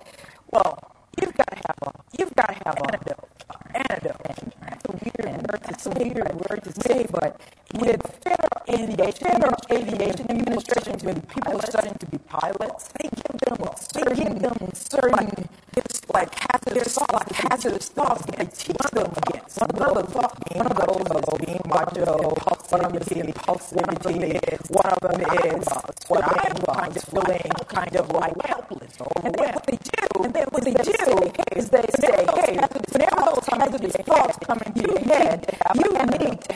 well, 0.52 0.78
you've 1.20 1.34
got 1.36 1.48
to 1.50 1.56
have 1.56 1.78
a 1.82 1.92
you've 2.18 2.34
got 2.34 2.48
to 2.48 2.54
have 2.64 2.76
an 2.78 2.86
antidote. 2.94 3.28
Antidote. 3.74 4.20
And 4.28 4.62
that's 4.62 4.86
a 4.86 4.92
weird 4.92 5.46
word. 5.46 5.60
It's 5.68 5.86
a 5.86 5.90
weird 5.90 6.34
word 6.50 6.64
to 6.64 6.72
say, 6.82 7.06
but 7.10 7.40
with 7.74 8.02
federal 8.22 8.62
aviation, 8.70 9.26
federal 9.28 9.56
aviation 9.70 10.30
administration, 10.30 10.98
when 11.00 11.20
people 11.22 11.58
are 11.58 11.66
starting 11.66 11.94
to 11.94 12.06
be 12.06 12.18
pilots, 12.18 12.90
they 13.00 13.08
give 13.08 13.40
them 13.40 13.58
they 13.94 14.14
give 14.14 14.38
them 14.40 14.70
certain 14.74 15.48
it's 15.76 16.08
like 16.10 16.32
hazardous 16.34 16.94
thoughts, 16.94 17.36
hazardous 17.36 17.88
thoughts. 17.90 18.24
They 18.26 18.44
teach 18.46 18.76
them 18.92 19.12
against. 19.26 19.60
One 19.60 19.70
of 19.70 19.94
those 19.94 20.14
thoughts, 20.14 20.54
one 20.54 20.66
of 20.66 20.76
those 20.76 21.22
is 21.22 21.46
being 21.46 21.62
macho. 21.66 22.34
One 22.70 22.84
of 22.84 22.92
them 22.92 23.02
is 23.02 23.08
impulsivity. 23.08 24.70
One 24.70 24.86
of 24.86 25.00
them 25.00 25.20
is 25.46 25.68
what 26.08 26.24
I 26.24 26.48
am 26.50 26.56
kind 26.56 26.96
of 26.96 27.02
feeling, 27.04 27.50
kind 27.68 27.96
of 27.96 28.10
like 28.10 28.42
helpless. 28.46 28.96
And 29.24 29.34
then 29.34 29.54
what 29.54 29.66
they 29.66 29.76
do, 29.76 30.24
and 30.24 30.34
then 30.34 30.46
what 30.50 30.64
they 30.64 30.72
do 30.72 31.32
is 31.56 31.68
they 31.70 31.86
say, 32.00 32.26
hey, 32.34 32.58
whenever 32.92 33.34
those 33.34 33.46
hazardous 33.48 33.96
thoughts 34.06 34.38
come 34.46 34.60
into 34.66 34.82
your 34.82 35.00
head, 35.00 35.58
you 35.74 35.92
need 35.92 36.40
to 36.42 36.54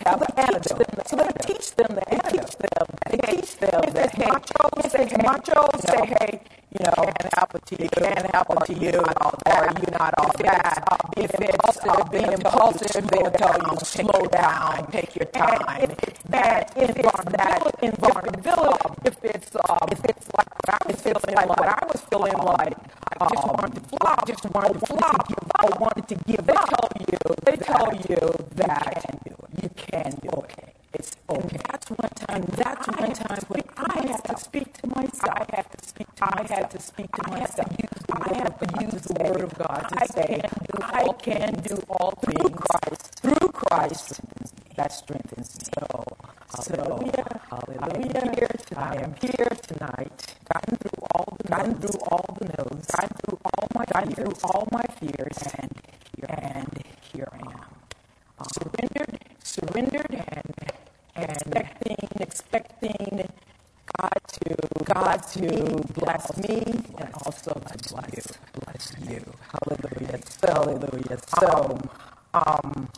antidote. 0.59 1.09
So 1.09 1.17
they 1.17 1.31
teach 1.47 1.75
them 1.77 1.97
the 1.97 2.09
antidote. 2.15 2.57
They 3.11 3.19
teach 3.19 3.57
them 3.59 3.83
that, 3.95 4.11
hey, 4.15 4.27
macho, 4.27 4.89
say, 4.89 5.09
macho, 5.23 5.69
say, 5.81 6.07
hey, 6.21 6.41
you 6.79 6.85
know, 6.87 7.05
can't 7.21 7.35
happen 7.35 7.61
to 7.67 7.83
you, 7.83 7.89
can't 7.91 8.31
happen 8.35 8.59
to 8.67 8.75
you, 8.75 8.91
or 9.47 9.71
you're 9.79 9.99
not 9.99 10.15
all 10.19 10.33
that. 10.39 10.85
If 11.17 11.33
it's 11.41 11.79
uh, 11.87 12.05
being 12.11 12.33
impulsive, 12.33 13.09
they'll 13.09 13.31
tell 13.31 13.59
you 13.59 13.79
slow 13.83 14.27
down, 14.27 14.87
take 14.93 15.17
your 15.17 15.27
time. 15.27 15.91
If 15.91 16.03
it's 16.05 16.23
that, 16.31 16.73
if 16.77 16.91
it's 16.97 17.25
that 17.37 17.75
invulnerability, 17.83 18.95
if 19.05 19.25
it's 19.25 19.57
um, 19.69 19.89
if 19.91 20.05
it's 20.05 20.29
like 20.37 20.51
what 20.59 20.71
I 20.83 20.87
was 20.87 21.01
feeling 21.01 21.35
like 21.35 21.49
what 21.49 21.69
I 21.69 21.87
was 21.87 22.01
feeling 22.03 22.39
like, 22.39 22.77
I 23.21 23.29
just 23.35 23.47
wanted 23.47 23.75
to 23.77 23.97
flop, 23.99 24.27
just 24.29 24.45
wanted 24.55 24.81
to 24.81 24.87
flop, 24.87 25.33
I 25.59 25.79
wanted 25.79 26.09
to 26.09 26.17
give 26.27 26.49
up. 26.51 26.95
They 26.99 27.07
tell 27.07 27.09
you, 27.11 27.19
they 27.45 27.57
tell 27.57 27.95
you 27.95 28.33
that 28.57 29.21
you 29.63 29.71
can 29.77 30.11
do 30.23 30.29
it. 30.29 30.35
Okay. 30.45 30.73
It's 30.95 31.17
okay. 31.31 31.41
And 31.57 31.61
that's 31.69 31.91
one 31.91 32.11
time. 32.17 32.45
That's 32.57 32.87
one 32.89 33.13
time 33.15 33.41
when 33.49 33.63
I 33.77 34.07
had 34.13 34.25
to 34.25 34.37
speak 34.39 34.73
to 34.81 34.87
myself. 34.89 35.37
I 35.37 35.47
had 35.57 35.67
to 35.73 35.87
speak. 35.89 36.09
To 36.17 36.25
I 36.25 36.47
had 36.49 36.71
to 36.71 36.81
speak 36.81 37.11
to 37.17 37.31
myself. 37.31 37.71
I 38.13 38.35
had 38.35 38.59
to 38.61 38.85
use 38.85 39.03
the 39.03 39.25
word 39.25 39.43
of 39.43 39.55
God 39.59 39.87
to 39.93 40.13
say, 40.13 40.43
"I 40.83 41.09
can 41.23 41.55
do 41.63 41.77
all 41.91 42.13
things 42.23 42.41
through 42.41 42.51
Christ. 42.51 43.21
Through 43.23 43.49
Christ 43.53 44.21
that 44.77 44.93
strengthens 44.93 45.51
me." 45.59 45.65
So, 45.79 46.05
hallelujah, 46.77 47.41
hallelujah. 47.51 47.89
I 47.89 47.93
am 48.25 48.35
here 48.35 48.49
tonight. 48.67 48.99
I 48.99 49.03
am 49.05 49.15
here 49.21 49.53
tonight. 49.71 50.37
Gotten 50.53 50.77
through 50.79 51.03
all 51.15 51.37
the 51.39 51.49
gotten 51.49 51.75
through 51.81 52.01
all 52.11 52.27
the 52.41 52.47
no's. 52.59 52.87
Gotten 52.87 53.17
through 53.25 53.41
all 53.45 53.69
my 53.75 53.85
gotten 53.93 54.13
through 54.15 54.35
all 54.45 54.69
my 54.73 54.87
fears, 55.01 55.39
and 55.59 55.71
here 56.17 56.29
and 56.31 56.85
here 57.13 57.29
I 57.33 57.39
am. 57.39 57.65
Surrendered, 58.53 59.19
surrendered, 59.45 60.15
and 60.29 60.55
and 61.17 61.31
expecting, 61.31 62.09
expecting 62.21 63.29
God 63.99 64.21
to 64.35 64.57
God 64.85 65.19
to 65.35 65.83
bless 65.95 66.37
me 66.39 66.63
and 66.99 67.11
also 67.25 67.53
to 67.53 67.61
bless 67.95 68.15
you. 68.17 68.23
Bless 68.65 68.93
you. 69.09 69.25
Hallelujah. 69.53 70.21
Hallelujah. 70.43 71.19
So 71.41 71.65
um 72.35 72.89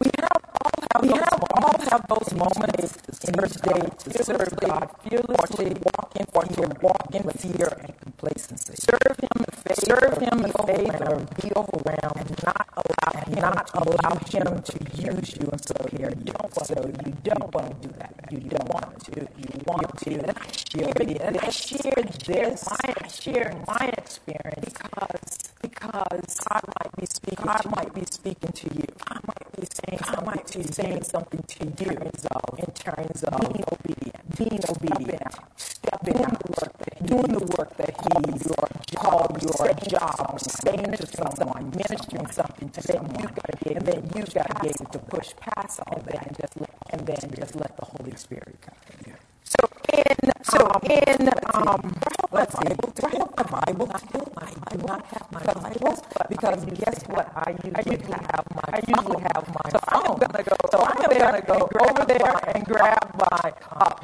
we 0.00 0.10
have 0.20 0.44
all 0.62 0.70
have 0.94 1.02
we 1.02 1.08
have 1.10 1.44
all 1.56 1.78
have 1.90 2.06
those 2.08 2.34
moments 2.34 2.98
in 3.26 3.34
day 3.62 3.88
to 3.98 4.24
serve 4.24 4.56
God 4.60 4.90
fearlessly, 5.08 5.74
walk 5.82 6.12
in 6.16 6.26
fear, 6.54 6.68
walk 6.82 7.08
in 7.14 7.22
with 7.24 7.40
fear 7.40 7.68
and 7.82 8.00
complacency. 8.00 8.74
Serve 8.76 9.16
Him 9.18 9.30
in 9.40 9.46
faith, 9.46 9.80
serve 9.86 10.18
Him 10.18 10.44
in 10.44 10.52
faith, 10.66 11.02
or 11.02 11.16
be 11.42 11.50
overwhelmed, 11.56 12.16
and 12.18 12.44
not 12.44 12.68
allow, 12.76 13.22
and 13.26 13.36
not 13.36 13.70
allow 13.74 14.16
Him 14.30 14.62
to 14.62 14.78
use 15.02 15.36
you. 15.40 15.48
And 15.52 15.64
so 15.66 15.76
here 15.96 16.10
you 16.10 16.32
don't, 16.32 16.54
so 16.66 16.74
you 17.06 17.14
don't 17.24 17.54
want 17.54 17.82
to 17.82 17.88
do 17.88 17.94
that. 17.98 18.14
You 18.30 18.40
don't 18.40 18.68
want 18.70 19.00
to. 19.06 19.20
You 19.20 19.62
want 19.66 19.98
to. 20.00 20.14
And 20.14 20.32
I 20.38 20.50
shared, 20.52 21.10
and 21.22 21.38
I 21.38 21.50
shared 21.50 22.12
this. 22.26 22.68
I 22.84 23.08
shared 23.08 23.56
my 23.66 23.92
experience 23.98 24.74
because 24.82 25.38
because 25.80 26.36
God 26.48 26.62
might 26.80 26.96
be 26.98 27.06
speaking. 27.06 27.44
God 27.46 27.66
might 27.76 27.94
be 27.94 28.04
speaking 28.10 28.52
to 28.52 28.74
you. 28.76 28.86
I 29.08 29.18
might 29.26 29.52
be 29.60 29.66
saying 29.66 30.00
I 30.04 30.24
might 30.24 30.52
be 30.52 30.62
saying 30.64 31.04
something 31.04 31.42
to 31.42 31.64
you 31.66 31.90
in 31.92 32.12
terms 32.12 32.26
of, 32.26 32.58
in 32.58 32.72
terms 32.74 33.24
of 33.24 33.40
being 33.40 33.64
obedient, 33.72 34.36
being 34.36 34.60
obedient, 34.68 35.34
stepping 35.56 36.24
out, 36.24 36.38
the 36.40 36.52
work 36.62 36.78
that, 36.78 37.06
doing 37.06 37.32
the 37.32 37.46
work 37.58 37.76
that 37.76 37.94
He 38.02 38.48
your 38.48 38.68
called 38.96 39.42
your 39.42 39.74
job, 39.88 40.40
saying 40.40 40.92
to 40.92 41.06
someone, 41.06 41.70
ministering 41.76 42.26
something 42.30 42.70
to 42.70 42.82
someone. 42.82 43.16
You 43.20 43.28
got 43.28 43.46
to 43.52 43.64
get, 43.64 43.76
and 43.78 43.86
then 43.86 44.10
you 44.16 44.24
got 44.32 44.48
to 44.56 44.62
be 44.62 44.68
able 44.70 44.90
to 44.92 44.98
push 45.00 45.34
past 45.40 45.80
all 45.86 46.00
that, 46.06 46.26
and 46.26 46.36
just 46.40 46.60
let, 46.60 46.70
and 46.90 47.06
then 47.06 47.30
just 47.36 47.56
let 47.56 47.76
the 47.76 47.84
Holy 47.84 48.16
Spirit 48.16 48.56
come. 48.62 48.74
Here. 49.04 49.18
So 49.44 49.68
in 49.92 50.32
so 50.44 50.58
um, 50.66 50.82
in 50.84 51.30
um, 51.54 51.94
let's 52.32 52.52
see, 52.58 52.68
do 52.74 53.06
I 53.06 53.10
have 53.18 53.50
my 53.52 53.62
Bible? 53.62 53.90
I 53.94 54.50
do 54.76 54.78
not 54.86 55.06
have 55.06 55.32
my 55.32 55.42
Bible 55.44 55.96
because 56.28 56.64
guess 56.66 57.02
what? 57.08 57.30
I 57.36 57.56
usually 57.64 57.98
have 58.12 58.44
my 58.54 58.62
I 58.72 58.80
usually 58.86 59.22
have 59.22 59.48
my 59.48 59.70
so 59.70 59.78
phone. 59.90 60.06
I'm 60.12 60.18
gonna 60.18 60.44
go. 60.44 60.56
So 60.72 60.78
I'm 60.82 60.96
gonna 61.18 61.42
go 61.42 61.68
over 61.88 62.04
there 62.06 62.36
and 62.54 62.64
grab 62.66 63.14
my. 63.18 63.52
Uh, 63.72 63.94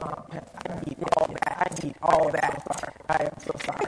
uh, 0.00 0.22
I 0.68 0.80
need 0.86 0.98
all 1.16 1.28
that. 1.28 1.56
I 1.58 1.86
need 1.86 1.94
all 2.02 2.30
that. 2.30 3.02
I 3.08 3.24
am 3.24 3.38
so 3.40 3.52
sorry. 3.64 3.86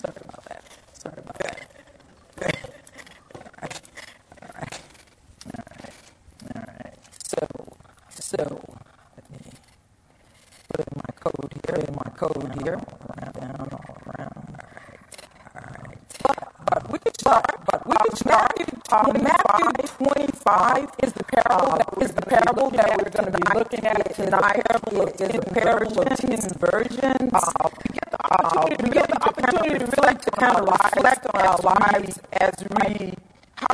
sorry 0.00 0.22
about 0.24 0.44
that. 0.48 0.64
Sorry 0.92 1.18
about 1.18 1.38
that. 1.38 1.68
So 8.20 8.44
let 8.44 9.30
me 9.32 9.50
put 10.68 10.80
in 10.80 10.92
my 10.96 11.12
code 11.20 11.52
here, 11.66 11.76
in 11.86 11.94
my 11.94 12.10
code 12.16 12.62
here, 12.62 12.74
around, 12.74 13.34
down, 13.34 13.68
all 13.72 13.96
around. 14.06 14.58
All 15.56 15.62
right. 15.64 15.98
But, 16.22 16.38
but 16.70 16.92
we 16.92 16.98
could 16.98 17.18
start, 17.20 17.46
but 17.66 17.86
we 17.88 17.96
could 17.96 18.18
start. 18.18 18.52
Um, 18.92 19.12
Matthew 19.22 19.88
25 20.06 20.90
is 21.04 21.12
the 21.14 21.24
parable 21.24 21.76
that 21.78 22.02
is 22.02 22.12
the 22.12 22.22
parable 22.22 22.70
that 22.70 22.98
we're 22.98 23.10
going 23.10 23.32
to 23.32 23.38
be 23.38 23.58
looking 23.58 23.86
at 23.86 24.14
tonight. 24.14 24.62
It 25.20 25.34
the 25.78 26.04
parable 26.04 26.58
virgins. 26.58 27.32
Uh, 27.34 27.68
we 27.78 27.94
get 27.94 28.10
the 28.10 28.18
opportunity, 28.24 28.74
uh, 28.74 28.84
we 28.84 28.90
get 28.90 29.08
the 29.08 29.22
opportunity 29.22 29.78
to 29.78 29.84
reflect, 29.86 30.22
to 30.24 30.30
kind 30.32 30.56
of 30.56 30.68
reflect 30.68 31.26
on 31.34 31.40
our 31.40 31.58
lives 31.62 32.20
as 32.32 32.54
we 32.70 33.14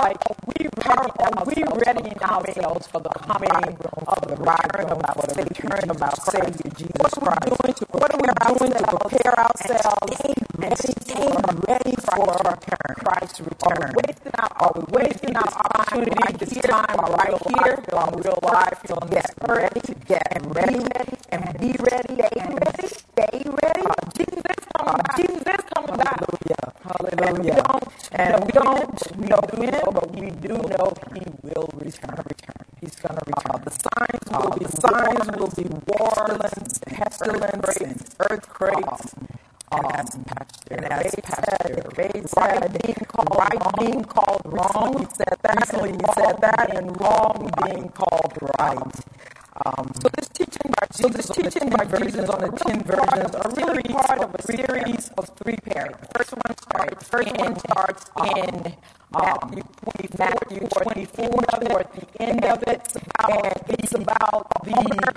like 0.00 0.16
we 0.46 0.68
how 0.82 0.94
are 0.96 1.44
we 1.44 1.54
readying 1.62 2.18
ourselves 2.22 2.86
for 2.88 3.00
the 3.00 3.10
coming 3.10 3.50
of 3.52 4.20
the 4.28 4.36
return 4.36 4.90
of 4.90 5.00
our 5.04 5.24
return 5.36 5.90
of 5.90 6.02
our 6.02 6.16
Savior 6.16 6.70
Jesus 6.76 7.14
Christ? 7.14 7.84
What 7.90 8.14
are 8.14 8.20
we 8.20 8.58
doing 8.58 8.72
to 8.72 8.86
prepare 8.96 9.40
ourselves 9.74 10.22
and 10.62 10.78
staying 10.78 11.34
ready 11.68 11.96
for 11.96 12.30
our 12.30 12.56
turn. 12.56 12.94
Christ's 12.96 13.40
return? 13.40 13.78
Are 13.82 13.92
we 13.94 14.02
wasting 14.08 14.32
our, 14.38 14.50
are 14.60 14.72
we 14.76 14.84
wasting 14.92 15.36
our 15.36 15.48
opportunity 15.48 16.12
right 16.22 16.38
this 16.38 16.54
time 16.62 16.96
right 16.98 17.34
here 17.58 17.84
on 17.94 18.14
real 18.20 18.38
life 18.42 18.82
to 18.84 18.96
get 19.10 19.26
ready, 19.48 19.80
to 19.80 19.94
get 20.06 20.28
ready, 20.46 20.84
and 21.30 21.58
be 21.60 21.74
ready, 21.80 22.16
stay 22.88 23.42
ready. 23.44 23.82
Uh, 23.86 23.94
Jesus 24.16 24.44
is 24.50 24.66
coming 24.76 24.96
back. 24.96 25.16
Jesus 25.16 25.42
is 25.42 25.64
coming 25.74 25.96
back. 25.96 26.20
Hallelujah. 26.20 26.74
Hallelujah. 26.84 27.80
And 28.12 28.44
we 28.44 28.52
don't 28.52 29.18
know 29.20 29.40
when 29.54 29.70
but 29.94 30.12
we 30.14 30.30
do 30.30 30.54
know 30.54 30.94
he 31.14 31.22
will 31.42 31.68
return. 31.74 32.16
return. 32.16 32.66
He's 32.80 32.96
going 32.96 33.16
to 33.18 33.24
return. 33.26 33.52
Uh, 33.54 33.58
the 33.58 33.70
signs 33.70 34.24
will 34.30 34.52
uh, 34.52 34.56
be 34.56 34.64
the 34.64 34.72
signs 34.80 35.38
will 35.38 35.52
be 35.56 35.68
wars, 35.88 36.80
pestilence, 36.86 37.76
and 37.78 38.04
earthquakes. 38.30 39.14
Um, 39.72 39.86
as 39.86 40.16
Pastor, 40.26 40.74
and 40.76 40.86
as 40.92 41.14
Pastor 41.22 41.82
Ray 41.96 42.22
said, 42.26 42.78
being 42.84 42.96
right 43.84 43.92
being 43.92 44.04
called 44.04 44.42
wrong. 44.46 44.98
He 44.98 45.06
said 45.14 45.38
that. 45.42 45.60
Recently 45.60 45.92
he 45.92 46.14
said 46.14 46.40
that, 46.40 46.76
and 46.76 47.00
wrong 47.00 47.50
being 47.64 47.88
called 47.90 48.38
right. 48.58 48.94
Um, 49.66 49.92
so 50.02 50.08
this 50.16 50.28
teaching 50.30 50.72
by 50.80 50.86
Jesus, 50.92 51.02
so 51.02 51.08
this 51.08 51.28
teaching 51.30 51.70
by 51.70 51.84
Jesus 51.98 52.30
on 52.30 52.40
the 52.42 52.50
ten 52.58 52.82
virgins 52.82 53.34
are 53.36 53.50
really 53.54 53.82
part 53.84 54.20
of 54.20 54.34
a 54.34 54.42
series 54.42 55.10
of 55.18 55.28
three 55.36 55.56
parables. 55.56 56.00
The 56.00 56.18
first 56.18 56.32
one 56.32 56.58
starts, 56.58 57.08
first 57.08 57.36
one 57.38 57.58
starts 57.60 58.10
in 58.36 58.76
Matthew 59.12 59.62
24, 59.84 60.18
Matthew 60.18 60.68
24, 60.68 61.30
we're 61.62 61.80
at 61.80 61.92
the 61.94 62.22
end 62.22 62.44
of 62.44 62.62
it, 62.66 62.96
and 63.28 63.80
it's 63.80 63.94
about 63.94 64.48
the 64.64 65.12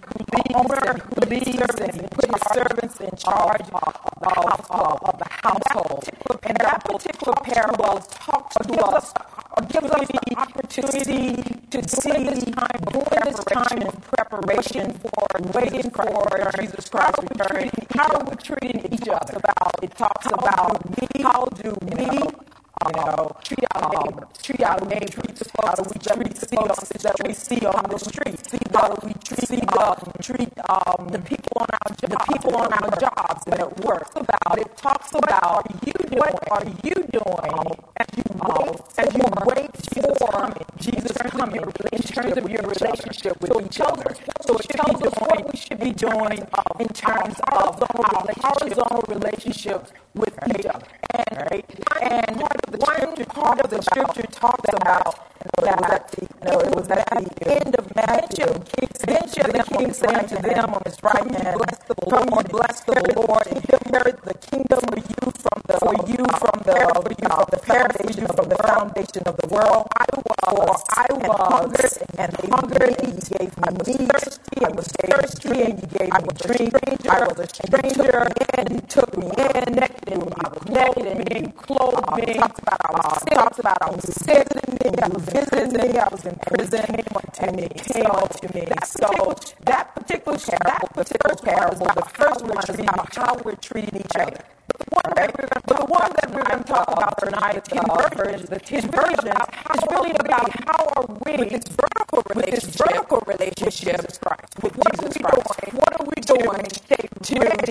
owner 0.56 1.00
who 1.00 1.22
leaves 1.30 1.76
and 1.80 1.94
he 1.94 2.08
put 2.08 2.26
his 2.32 2.42
servants 2.54 3.00
in 3.02 3.16
charge 3.18 3.62
of 3.74 3.94
the 4.22 4.30
household. 4.36 5.00
Of 5.04 5.20
the 5.20 5.28
household. 5.30 6.10
And 6.44 6.58
that 6.58 6.84
particular 6.86 7.36
parable 7.44 8.00
talks 8.00 8.56
to 8.56 8.86
us, 8.86 9.14
gives 9.70 9.92
us 9.92 10.08
the 10.08 10.36
opportunity 10.38 11.44
to 11.72 11.90
see 11.90 12.24
this 12.26 12.44
time, 12.46 12.82
during 12.92 13.26
this 13.26 13.44
time 13.46 13.82
of 13.84 14.02
preparation 14.12 14.94
for 14.94 15.28
waiting 15.54 15.90
for 15.92 16.52
Jesus 16.60 16.90
Christ's 16.90 17.24
return. 17.24 17.72
How 17.96 18.08
are 18.18 18.26
we 18.26 18.36
treating 18.38 18.94
each 18.94 19.10
other? 19.10 19.38
About 19.38 19.84
it 19.84 19.98
talks 19.98 20.28
about 20.28 21.00
me. 21.00 21.24
How 21.24 21.46
do 21.46 21.76
we 21.82 22.22
you 22.86 22.92
know, 22.94 23.36
treat 23.44 23.66
our 23.76 23.90
neighbor, 23.92 24.28
treat 24.44 24.64
our 24.64 24.80
neighbor, 24.86 25.22
how 25.64 25.76
do 25.76 25.84
we 25.84 26.00
treat 26.00 26.36
the 26.36 26.48
folks 26.48 26.90
that 27.04 27.16
we 27.26 27.34
see 27.34 27.66
on 27.66 27.84
the 27.90 27.98
street, 28.00 28.40
see 28.50 28.60
how 28.74 28.90
do 28.90 29.08
we 29.08 29.14
treat 29.14 29.48
the, 29.48 30.14
treat 30.22 30.54
um, 30.70 31.08
the 31.10 31.20
people 31.20 31.58
on 31.62 31.68
our 31.74 31.96
jobs, 31.96 32.02
the 32.02 32.34
people 32.34 32.56
on 32.58 32.74
our 32.74 32.92
jobs 32.98 33.44
and 33.48 33.60
at 33.62 33.80
work. 33.86 34.10
About 34.16 34.60
it 34.60 34.78
talks 34.78 35.14
about 35.14 35.66
you 35.86 35.94
doing, 35.94 36.20
what 36.20 36.52
are 36.52 36.66
you 36.84 36.96
doing 37.12 37.76
as 37.98 38.08
you 38.18 38.24
wait, 38.46 38.80
as 38.98 39.07
you 39.18 39.26
wait 39.46 39.72
for 40.20 40.54
Jesus 40.80 41.18
coming 41.18 41.64
of 42.38 42.50
your 42.50 42.62
relationship 42.62 43.42
with 43.42 43.66
each 43.66 43.82
other. 43.82 44.16
So 44.46 44.58
it 44.58 44.70
tells 44.70 45.02
us 45.02 45.14
what 45.20 45.52
we 45.52 45.58
should 45.60 45.80
be 45.80 45.92
doing 45.92 46.48
uh, 46.54 46.64
in 46.80 46.88
terms 46.90 47.40
of 47.52 47.82
our 47.82 48.26
horizontal 48.42 49.04
relationships 49.08 49.92
with 50.16 50.38
each 50.50 50.66
other. 50.66 50.88
And, 51.16 51.38
right? 51.52 51.66
and 52.02 52.40
part 52.40 52.56
of 52.66 52.72
the 52.72 52.86
scripture, 52.86 53.26
part 53.26 53.62
of 53.62 53.70
the 53.70 53.82
scripture 53.82 54.28
talks 54.32 54.70
about 54.74 55.30
that 55.64 56.12
the, 56.12 56.60
it 56.60 56.76
was 56.76 56.90
at 56.90 57.08
the 57.40 57.62
end 57.66 57.76
of 57.76 57.96
Matthew. 57.96 58.46
Then 59.08 59.28
the 59.52 59.64
king 59.78 59.94
saying 59.94 60.28
to 60.30 60.36
them 60.42 60.74
on 60.74 60.82
his 60.86 61.02
right 61.04 61.32
hand, 61.32 61.58
bless 61.58 61.80
the 61.88 61.96
Lord, 62.08 62.50
bless 62.50 62.82
the 62.82 63.14
Lord, 63.16 63.48
and 63.48 63.64
the 64.24 64.34
kingdom 64.36 64.80
for 64.80 64.98
you 64.98 65.32
from 65.32 65.62
the 65.68 65.78
for 65.80 65.96
you 66.10 66.26
from 66.42 66.58
the 66.66 66.78
for 66.96 67.12
you 67.12 67.30
from 67.30 67.48
the 67.52 67.60
foundation 67.66 68.28
from 68.28 68.50
the 68.50 68.58
foundation 68.58 69.24
of 69.26 69.37
world. 69.48 69.88
I 69.98 70.06
was 70.16 70.84
I 70.92 71.08
was 71.14 71.98
and 72.18 72.34
hungered, 72.52 72.96
and 73.02 73.14
he 73.14 73.38
gave 73.38 73.58
me 73.58 73.70
meat. 73.88 74.40
I 74.64 74.70
was 74.72 74.88
thirsty, 74.88 75.62
and 75.64 75.80
he 75.80 75.88
gave 75.88 76.14
me 76.14 76.30
drink. 76.38 77.08
I 77.10 77.28
was 77.28 77.40
a 77.40 77.48
stranger, 77.48 78.28
and 78.58 78.70
he 78.72 78.82
took 78.82 79.18
me 79.18 79.28
in. 79.28 79.80
And 79.80 79.80
I 79.82 80.50
was 80.50 80.66
naked, 80.70 81.08
and 81.08 81.34
he 81.34 81.52
clothed 81.54 82.18
me. 82.18 82.34
Talks 82.36 82.60
about 82.60 82.82
I 82.86 82.92
was 82.94 83.24
talks 83.34 83.60
about 83.60 83.78
I 83.82 83.92
was 83.92 84.28
me. 84.28 84.92
I 85.04 85.08
was 85.10 85.24
visiting 85.26 85.74
me. 85.74 85.98
I 86.00 86.08
was 86.12 86.26
in 86.26 86.36
prison, 86.48 86.86
and 87.40 87.60
he 87.60 87.70
came 87.70 88.06
to 88.06 88.54
me. 88.56 88.68
So 88.86 89.36
that 89.66 89.96
particular 89.96 90.38
parable, 90.40 91.04
the 91.04 91.06
first 91.24 91.44
parable, 91.44 91.88
the 91.96 92.10
first 92.14 92.46
one 92.46 92.64
is 92.70 92.80
about 92.80 93.16
how 93.16 93.36
we're 93.44 93.56
treating 93.56 94.00
each 94.00 94.16
other. 94.20 94.44
The 94.78 94.86
one 94.90 95.14
that 95.16 95.38
we're, 95.38 95.48
that 95.48 96.32
going 96.46 96.64
to 96.64 96.66
talk 96.66 96.92
about 96.92 97.18
tonight, 97.20 97.56
the 97.56 97.62
ten 97.62 97.86
virgins, 97.88 98.50
the 98.50 98.60
ten 98.60 98.82
virgins, 98.92 99.36
is 99.76 99.84
really 99.92 100.12
about 100.20 100.50
how 100.68 100.86
are 100.98 101.08
we 101.26 101.38
with 101.38 101.50
this 101.50 101.68
vertical 101.70 102.24
relationship, 102.36 102.36
with 102.36 102.52
this 102.52 102.78
vertical 102.78 103.22
relationship 103.28 104.02
with 104.02 104.22
Christ, 104.22 104.64
with 104.64 104.74
Jesus 104.76 105.18
Christ. 105.18 105.74
What 105.74 106.00
are 106.00 106.06
we 106.06 106.22
doing 106.22 106.64
to 106.66 106.76
stay, 106.76 107.10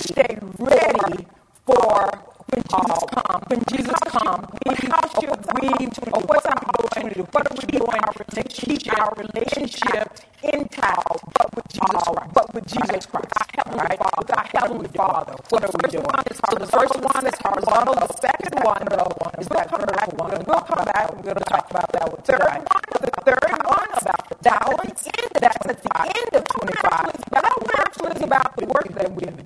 stay 0.00 0.38
ready 0.58 1.26
for 1.66 2.10
when 2.50 2.62
Jesus 2.62 3.02
uh, 3.02 3.22
comes, 3.22 3.44
when 3.48 3.62
Jesus 3.70 4.00
comes, 4.08 4.46
how 4.92 5.08
should 5.20 5.30
we, 5.60 5.68
or 6.12 6.20
what's 6.22 6.46
our 6.46 6.58
opportunity, 6.58 7.20
what 7.20 7.46
are 7.50 7.56
we 7.56 7.66
doing 7.78 8.00
to 8.30 8.42
keep 8.44 8.98
our 8.98 9.12
relationship 9.16 10.20
intact, 10.42 11.08
but 11.34 11.56
with 11.56 11.68
Jesus 11.68 12.04
Christ, 12.08 12.32
but 12.34 12.54
with 12.54 12.66
Jesus 12.66 13.06
Christ, 13.06 13.32
our 13.36 13.46
Heavenly 13.56 13.96
Father, 13.96 14.16
with 14.18 14.38
our 14.38 14.48
Heavenly 14.54 14.88
Father, 14.88 15.34
what 15.50 15.64
are 15.64 15.70
we 15.82 15.90
doing? 15.90 16.06
So 16.50 16.58
the 16.58 16.66
first 16.66 16.96
one 17.00 17.26
is 17.26 17.34
horizontal, 17.42 17.94
the 17.94 18.14
second 18.20 18.54
one, 18.64 18.84
though, 18.90 19.16
is 19.40 19.48
that 19.48 19.70
vertical 19.70 20.18
one. 20.18 20.44
We'll 20.46 20.60
come 20.62 20.84
back, 20.84 21.14
we're 21.16 21.22
going 21.22 21.36
to 21.36 21.44
talk 21.44 21.70
about 21.70 21.92
that 21.92 22.12
with 22.12 22.24
third 22.24 22.40
one, 22.40 22.64
the 23.02 23.10
third 23.24 23.66
one 23.66 23.88
about 24.00 24.28
the 24.28 24.36
balance, 24.42 25.08
that's 25.40 25.66
at 25.66 25.82
the 25.82 26.00
end 26.06 26.34
of 26.34 26.35
25. 26.48 27.12
That 27.32 27.44
actually 27.78 28.12
is 28.16 28.22
about 28.22 28.56
the 28.56 28.66
work 28.66 28.88
that 28.94 29.12
we've 29.14 29.36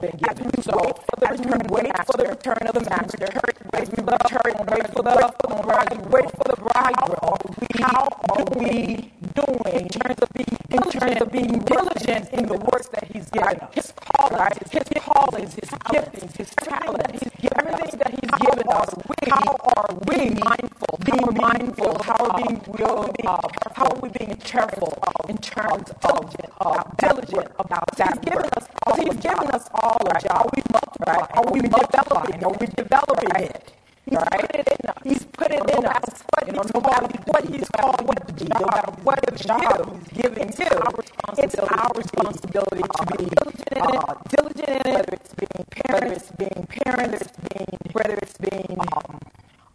been 0.00 0.18
given. 0.18 0.62
So, 0.62 0.78
as 1.26 1.40
we 1.40 1.52
wait 1.70 1.92
for 2.06 2.16
the 2.18 2.26
return 2.28 2.66
of 2.68 2.74
the 2.74 2.86
master, 2.90 3.28
as 3.74 3.88
we 3.90 4.04
return, 4.04 4.66
wait 4.72 4.88
for 4.92 5.02
the 5.02 5.62
bride, 5.64 6.12
wait 6.12 6.30
for 6.32 6.44
the 6.44 6.56
bridegroom, 6.56 7.82
how 7.82 8.08
are 8.30 8.44
we 8.58 9.12
doing 9.34 9.82
in 9.82 9.88
terms 9.88 10.18
of 10.20 10.28
being 10.34 10.58
in 10.70 10.82
terms 10.90 11.22
of 11.22 11.32
being 11.32 11.58
diligent 11.60 12.30
in 12.32 12.46
the 12.46 12.54
works 12.58 12.88
that 12.88 13.04
He's 13.12 13.30
given 13.30 13.60
us? 13.60 13.74
His 13.74 13.92
calling, 14.12 14.50
His 14.70 14.84
callings, 15.00 15.54
His 15.54 15.70
giftings, 15.70 16.36
His 16.36 16.50
talent, 16.62 17.10
His 17.12 17.30
everything 17.56 17.98
that 17.98 18.10
He's 18.10 18.30
given 18.46 18.68
us. 18.68 18.90
How 19.30 19.56
are 19.76 19.94
we 20.08 20.30
mindful? 20.30 20.98
Being 21.04 21.36
mindful? 21.36 22.02
How 22.02 22.16
are 22.26 22.36
being 22.42 22.62
will? 22.68 23.12
How 23.24 23.86
are 23.88 24.00
we 24.00 24.08
being 24.10 24.36
careful 24.36 24.92
in 25.28 25.38
terms 25.38 25.90
of 26.04 26.34
uh, 26.60 26.82
diligent 26.98 27.48
about 27.58 27.86
that? 27.96 28.18
He's 28.18 28.32
given 28.32 28.50
us 28.56 28.68
all. 28.86 28.96
He's 28.96 29.16
given 29.16 29.48
us 29.50 29.68
all 29.74 29.98
a 30.08 30.20
job. 30.20 30.46
Are 30.46 30.50
we 30.54 30.62
multiplying? 30.72 31.26
Are 31.34 31.52
we 31.52 31.60
developing? 31.60 32.44
Are 32.44 32.52
we 32.60 32.66
developing 32.68 33.30
it? 33.44 33.72
He's 34.08 34.18
right? 34.18 34.40
put 34.40 34.54
it 34.56 34.68
in 34.68 34.90
us. 34.90 34.98
He's 35.04 35.24
put 35.26 35.52
it 35.52 35.70
in 35.78 35.86
us. 35.86 36.24
What, 36.34 36.46
you 36.46 36.52
know, 36.54 36.62
no 36.74 36.80
matter 36.80 37.08
what 37.26 37.44
he's 37.46 37.68
called 37.70 38.06
what 38.06 38.28
to 38.28 38.34
be, 38.34 38.46
no 38.48 38.66
matter 38.66 38.92
what 39.02 39.20
the 39.26 39.32
job 39.36 39.98
he's 40.12 40.22
giving 40.22 40.50
to, 40.50 41.04
it's 41.38 41.56
our 41.56 41.90
responsibility 41.96 42.82
to 42.82 43.06
be 43.18 43.24
diligent 43.26 43.68
in 43.72 43.78
it, 43.78 44.04
uh, 44.08 44.14
diligent 44.30 44.68
in 44.68 44.76
it, 44.76 44.86
whether 44.86 45.14
it's 45.14 45.34
being 45.34 45.66
parents, 45.70 45.86
whether 45.92 46.12
it's 46.14 46.32
being 46.32 46.66
parents, 46.68 47.28
being, 47.54 47.78
whether 47.92 48.14
it's 48.16 48.38
being 48.38 48.78
um, 48.94 49.20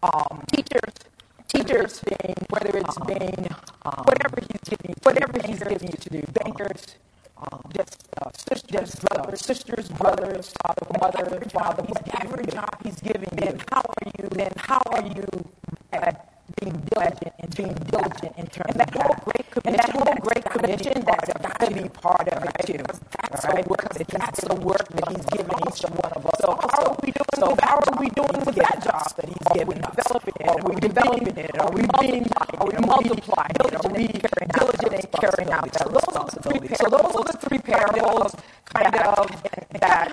um, 0.04 0.44
teachers, 0.54 0.94
teachers, 1.48 2.02
being, 2.02 2.36
whether 2.50 2.78
it's 2.78 2.98
being 3.08 3.48
um, 3.86 4.04
whatever 4.06 4.38
he's 4.42 4.62
giving, 4.70 4.96
whatever 5.04 5.34
he's 5.48 5.60
giving 5.60 5.90
you 5.90 5.98
to 5.98 6.10
do, 6.10 6.24
bankers, 6.44 6.98
um, 7.38 7.62
just 7.76 8.08
uh, 8.22 8.30
sisters, 8.50 8.96
brothers, 8.96 9.42
sisters, 9.46 9.90
brothers, 9.90 10.54
father, 10.64 10.88
mother, 11.02 11.42
father, 11.52 11.84
whatever 11.84 12.44
job 12.44 12.70
he's 12.84 13.00
giving 13.02 13.30
you. 13.42 13.48
And 13.50 13.64
how 13.72 13.82
are 13.82 14.12
you? 14.18 14.30
Then 14.30 14.52
how 14.58 14.82
are 14.92 15.06
you 15.06 15.26
at 15.94 16.30
being 16.62 16.74
diligent 16.94 17.34
and 17.40 17.56
being 17.56 17.74
diligent 17.74 18.34
in 18.38 18.48
terms 18.48 18.76
and 18.76 18.80
that 18.80 18.96
of 18.96 19.02
whole 19.02 19.16
that. 19.16 19.26
great 19.26 19.52
commission, 19.52 19.66
and 19.66 19.76
that 19.78 19.92
whole 19.92 20.16
great 20.22 20.46
commission 20.46 21.04
that's 21.06 21.34
got 21.34 21.60
to 21.62 21.72
be 21.74 21.90
part 21.90 22.28
of 22.30 22.44
it 22.44 22.68
too. 22.68 22.84
That's 23.32 23.46
right? 23.46 23.68
Because 23.68 23.98
that's 24.08 24.42
the 24.42 24.56
work 24.56 24.88
that 24.90 25.10
he's 25.10 25.26
given 25.28 25.56
each 25.68 25.82
one 25.84 26.12
of 26.14 26.26
us. 26.28 26.40
So 26.42 26.58
how 26.62 26.86
are 26.92 26.98
we 27.04 27.12
doing? 27.12 27.36
So 27.38 27.56
how 27.62 27.78
are 27.78 28.00
we 28.00 28.10
doing 28.10 28.46
with 28.46 28.56
that 28.56 28.84
job 28.84 29.08
that 29.18 29.28
he's 29.28 29.50
given 29.54 29.84
us? 29.84 29.96
Developing 29.96 30.34
it? 30.40 30.48
Are 30.50 30.70
we 30.70 30.76
developing 30.78 31.38
it? 31.38 31.60
Are 31.60 31.72
we 31.72 31.84
being? 32.02 32.28
Are 32.60 32.68
we 32.68 32.78
multiplying? 32.86 33.56
Are 33.62 33.90
we 33.92 34.08
diligent 34.08 34.94
in 34.94 35.08
carrying 35.20 35.52
out 35.52 35.72
that 35.74 35.92
responsibility? 35.92 36.76
So 36.76 36.90
those 36.90 37.16
are 37.16 37.26
the 37.26 37.38
three 37.42 37.60
parables, 37.60 38.36
kind 38.66 38.96
of 38.96 39.32
that, 39.80 40.12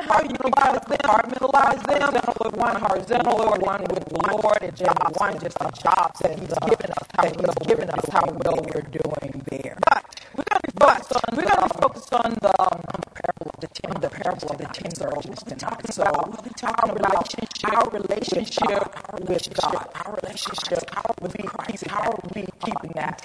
of 0.00 0.06
how 0.06 0.22
you 0.22 0.30
utilize 0.30 0.80
them, 0.86 0.98
compartmentalize 0.98 1.82
them. 1.86 2.60
One 2.60 2.76
horizontal, 2.80 3.38
one 3.60 3.82
with 3.84 4.04
the 4.06 4.32
Lord, 4.32 4.62
and 4.62 4.76
then 4.76 4.94
one 5.16 5.38
just 5.40 5.58
the 5.58 5.70
jobs 5.82 6.20
that 6.20 6.38
He's 6.38 6.54
given 6.70 6.90
us, 6.92 7.06
how 7.14 7.24
He's 7.26 7.66
given 7.66 7.90
us, 7.90 8.04
how 8.10 8.24
well 8.26 8.62
we're 8.62 8.82
doing 8.82 9.42
there. 9.50 9.76
But 9.88 10.04
we're 10.36 10.44
going 10.50 10.60
to 10.60 10.72
be 10.72 10.78
focused 10.80 11.12
on 11.14 11.22
we're 11.36 11.44
going 11.44 11.68
to 11.68 11.74
be 11.74 11.80
focused 11.80 12.14
on 12.14 12.34
the, 12.40 12.62
um, 12.62 12.80
parable 13.14 13.50
of 13.54 13.60
the 13.60 13.68
ten, 13.68 14.00
the 14.00 14.10
parable 14.10 14.48
of 14.50 14.58
the 14.58 14.66
ten 14.72 14.92
virgins 14.98 15.42
tonight. 15.42 15.92
So 15.92 16.04
we'll 16.26 16.42
be 16.42 16.50
talking 16.50 16.90
about 16.96 17.34
our 17.64 17.90
relationship 17.90 18.84
with 19.28 19.48
God, 19.60 19.88
our 19.94 20.18
relationship 20.22 20.84
with 21.20 21.36
Christ, 21.46 21.86
how 21.88 22.10
are 22.10 22.20
we 22.34 22.46
keeping 22.64 22.92
that 22.94 23.22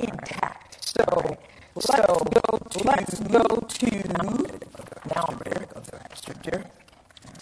intact? 0.00 0.78
So. 0.98 1.38
So 1.80 1.94
go 1.94 2.58
to, 2.58 2.84
let's 2.84 3.20
go 3.20 3.44
to 3.44 4.67
ready 5.16 5.60
to 5.60 5.66
go 5.74 5.80
to 5.80 5.90
that 5.92 6.16
scripture. 6.16 6.64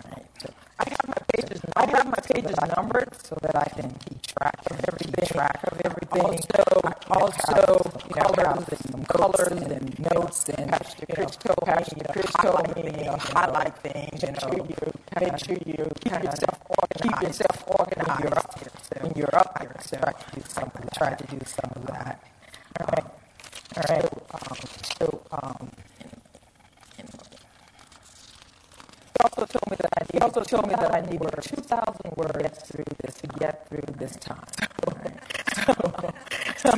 All 0.05 0.11
right. 0.11 0.27
So 0.41 0.51
I 0.79 0.85
have 0.91 1.09
my 1.09 1.21
pages. 1.33 1.61
I 1.77 1.87
have 1.87 2.07
my 2.07 2.23
pages 2.23 2.57
numbered 2.77 3.15
so 3.23 3.37
that 3.43 3.57
I 3.57 3.69
can 3.69 3.91
keep 4.09 4.23
track 4.23 4.59
of 4.71 4.85
everything. 4.89 5.27
Track 5.27 5.61
of 5.65 5.81
everything. 5.85 6.23
Also, 6.23 6.63
also 7.11 7.91
colors 8.11 8.69
and 8.95 9.09
colors 9.09 9.63
and 9.63 9.99
notes 10.13 10.49
and 10.49 10.71
Pastor 10.71 11.07
Crisco, 11.07 11.55
Pastor 11.65 11.97
Crisco, 11.97 12.99
you 12.99 13.05
know, 13.05 13.17
highlight 13.17 13.77
things. 13.79 14.23
You 14.23 14.33
know, 14.33 14.67
make 15.21 15.39
sure 15.39 15.57
you 15.67 15.91
keep 16.01 16.23
yourself 16.23 16.59
organized. 16.69 17.03
Keep 17.03 17.23
yourself 17.23 17.65
organized 17.67 18.09
when 18.09 18.23
you're 18.23 18.39
up 18.39 18.59
here. 18.59 18.73
So 18.83 19.01
when 19.03 19.13
you're 19.17 19.37
up 19.37 19.59
here, 19.61 19.77
so 19.81 19.97
try 19.97 20.13
to 20.13 20.35
do 20.35 20.43
some. 20.49 20.71
Try 20.97 21.15
to 21.15 21.27
do 21.27 21.41
some 21.45 21.71
of 21.77 21.87
that. 21.87 22.23
All 22.81 22.87
right. 22.93 23.05
All 23.77 23.85
right. 23.89 24.05
Um, 24.35 24.57
so. 24.99 25.23
Um, 25.33 25.71
He 29.17 29.25
also 29.25 29.47
told 29.47 29.71
me 29.71 29.77
that 29.81 29.93
I 29.97 30.05
need, 30.13 30.23
also 30.23 30.43
told 30.45 30.69
me 30.69 30.75
that 30.75 30.95
I 30.95 31.01
need 31.01 31.21
words, 31.21 31.49
2,000 31.49 32.17
words 32.17 32.59
through 32.65 32.85
this 33.03 33.15
to 33.17 33.27
get 33.39 33.69
through 33.69 33.85
this 33.99 34.17
time. 34.17 34.45
Right? 34.95 36.15
So, 36.57 36.73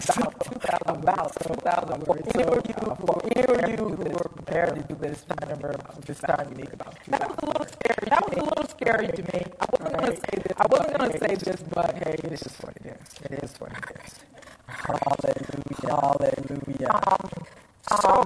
so, 0.00 0.14
about 0.14 0.44
2,000 0.44 1.02
about 1.02 1.32
2,000 1.42 2.06
words. 2.06 2.28
Any 2.34 2.44
of 2.44 2.66
you, 2.66 2.74
for 2.74 3.22
you, 3.36 3.42
for 3.44 3.70
you 3.70 3.76
who 3.76 4.04
were 4.10 4.30
prepared 4.36 4.76
to 4.76 4.82
do 4.82 4.94
this, 5.00 5.24
remember 5.42 5.76
this 6.06 6.20
time 6.20 6.48
you 6.50 6.56
need 6.58 6.72
about 6.72 6.96
2,000 7.04 7.18
That 7.18 7.28
was 7.30 7.38
a 7.42 7.46
little 7.46 7.66
scary. 7.66 8.08
That 8.10 8.28
was 8.28 8.38
a 8.38 8.44
little 8.44 8.68
scary 8.68 9.08
to 9.08 9.22
me. 9.22 9.46
I 9.60 9.66
wasn't 9.72 9.94
right. 9.94 10.00
going 10.00 10.16
to 10.16 10.20
say 10.20 10.36
this. 10.42 10.52
I 10.56 10.66
wasn't 10.70 10.98
going 10.98 11.12
to 11.12 11.18
say 11.18 11.34
this, 11.36 11.62
but 11.74 11.94
hey, 12.04 12.16
it's 12.24 12.42
just 12.44 12.62
what 12.64 12.76
it 12.76 12.86
is. 12.86 13.08
It 13.24 13.44
is 13.44 13.54
what 13.60 13.72
it 13.72 13.96
is. 14.04 14.14
Hallelujah. 14.68 16.00
Hallelujah. 16.00 17.00
Um, 17.08 17.30
so 17.90 18.22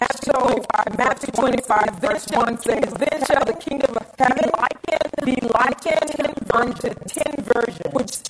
Matthew, 0.00 0.32
so, 0.34 0.40
25, 0.40 0.98
Matthew 0.98 1.32
25, 1.32 2.00
verse 2.00 2.26
1 2.32 2.58
says, 2.62 2.94
Then 2.94 3.24
shall 3.26 3.44
the 3.44 3.56
kingdom 3.60 3.96
of 3.96 4.06
heaven 4.18 4.38
be 4.42 4.50
likened, 4.58 5.12
be 5.24 5.48
likened 5.54 6.52
unto 6.52 6.90
ten 7.06 7.44
virgins, 7.44 7.94
which 7.94 8.23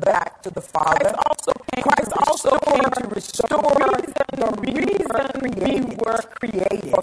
back 0.00 0.42
to 0.42 0.50
the 0.50 0.60
Father. 0.60 1.12
Christ 1.12 1.16
also 1.28 1.52
came, 1.74 1.84
Christ 1.84 2.12
to, 2.12 2.26
also 2.26 2.50
restore, 2.50 2.80
came 2.80 2.90
to 2.90 3.08
restore 3.14 3.74
the 3.76 3.92
reason, 4.00 4.24
the 4.32 5.42
reason 5.42 5.88
we 5.90 5.96
were 5.96 6.22
created. 6.40 6.95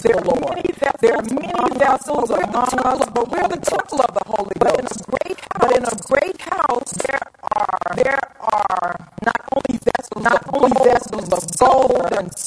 There 0.00 0.16
are 0.16 0.24
many 0.40 0.72
vessels, 0.72 1.00
there 1.00 1.16
are 1.16 1.22
many 1.22 1.78
vessels 1.78 2.30
among 2.30 2.78
us, 2.80 3.10
but 3.14 3.30
we're 3.30 3.48
the 3.48 3.58
temple 3.58 4.00
of 4.00 4.14
the 4.14 4.24
Holy 4.26 4.54
but 4.58 4.78
Ghost. 4.78 4.78
In 4.80 4.86
house, 5.12 5.38
but 5.60 5.76
in 5.76 5.84
a 5.84 5.96
great 6.08 6.40
house, 6.40 6.92
there 7.04 7.20
are 7.52 7.96
there 7.96 8.20
are 8.40 8.96
not 9.24 9.40
only 9.52 9.80
vessels, 9.80 10.24
not 10.24 10.42
only 10.54 10.72
vessels 10.84 11.28
of 11.32 11.58
gold 11.58 12.12
and 12.12 12.38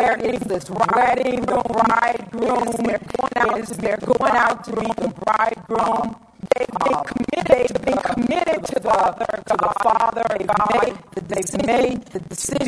Where 0.00 0.16
is 0.16 0.40
this 0.40 0.70
wedding 0.70 1.44
bridegroom? 1.44 2.72
They're 2.82 3.00
going 3.18 3.36
out, 3.36 3.66
they're 3.68 3.98
going 3.98 4.32
out 4.32 4.64
to 4.64 4.72
be 4.72 4.86
the 4.96 5.12
bridegroom. 5.26 6.16
They, 6.56 6.64
they 6.64 6.96
committed, 7.04 7.76
they've 7.84 8.02
committed 8.02 8.64
to 8.64 8.80
the, 8.80 9.42
to 9.48 9.56
the 9.60 9.72
Father. 9.82 10.24
They've 10.38 10.48
made, 10.72 10.96
they've 11.28 11.66
made 11.66 12.06
the 12.06 12.20
decision 12.20 12.59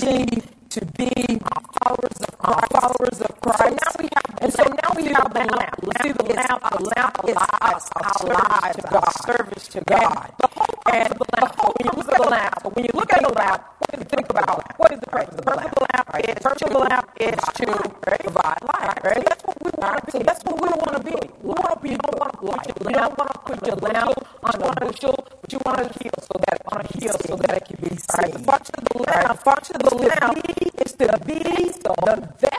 I 23.03 23.09
want 23.09 23.33
to 23.33 23.39
put 23.41 23.67
your 23.67 23.77
on 24.45 24.53
the 24.61 24.73
bushel, 24.79 25.27
but 25.41 25.53
you 25.53 25.59
wanna 25.67 25.91
heal, 26.01 26.13
so 26.23 26.39
that 26.39 26.55
it 26.55 26.67
can 26.71 27.01
be 27.01 27.09
so 27.09 27.37
that 27.37 27.57
it 27.57 27.65
can 27.67 27.77
be 27.83 27.97
seen. 27.97 28.07
Right? 28.17 28.33
The 28.33 28.39
function 28.39 28.75
of 28.79 28.85
the 28.85 28.99
lamp, 29.03 29.41
function 29.43 29.77
of 29.77 29.83
the 29.91 29.97
left 29.97 30.87
is 30.87 30.93
to 30.93 31.19
be 31.27 31.39
the 31.43 32.52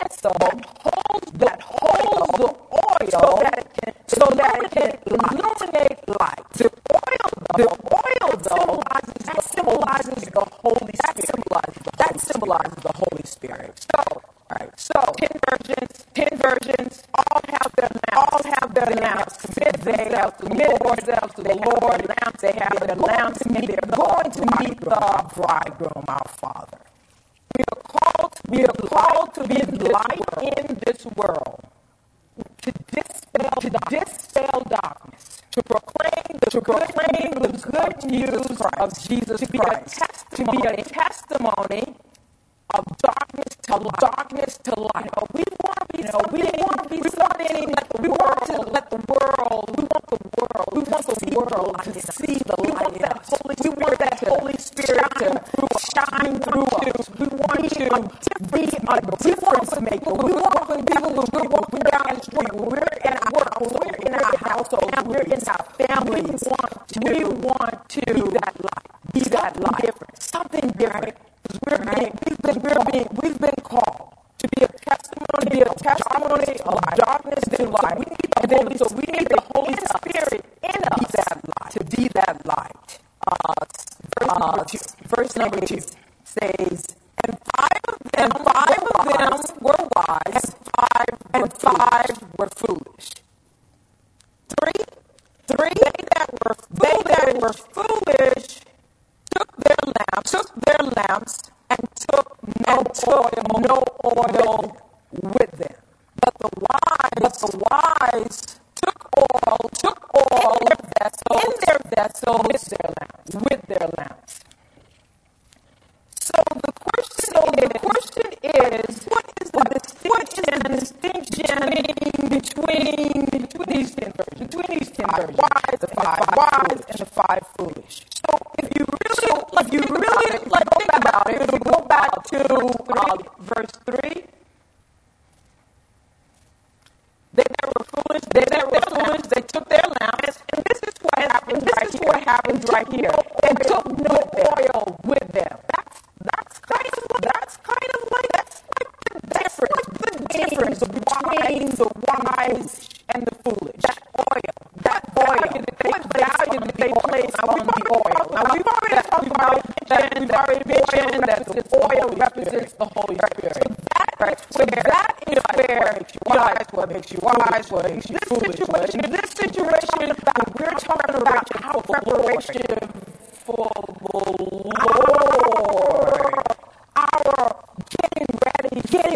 Uh, 84.33 84.57
laws. 84.57 84.95
Verse 85.05 85.35
number 85.37 85.61
two 85.65 85.79
says, 86.23 86.87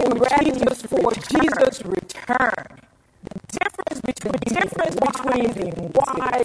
for 0.08 0.44
Jesus, 0.44 0.82
for 0.84 1.12
Jesus' 1.12 1.86
return. 1.86 2.80
The 3.24 3.60
difference 3.60 4.02
between, 4.02 4.32
the 4.34 4.56
difference 4.56 4.96
between 4.96 5.52
the 5.54 5.92
wise 5.96 6.37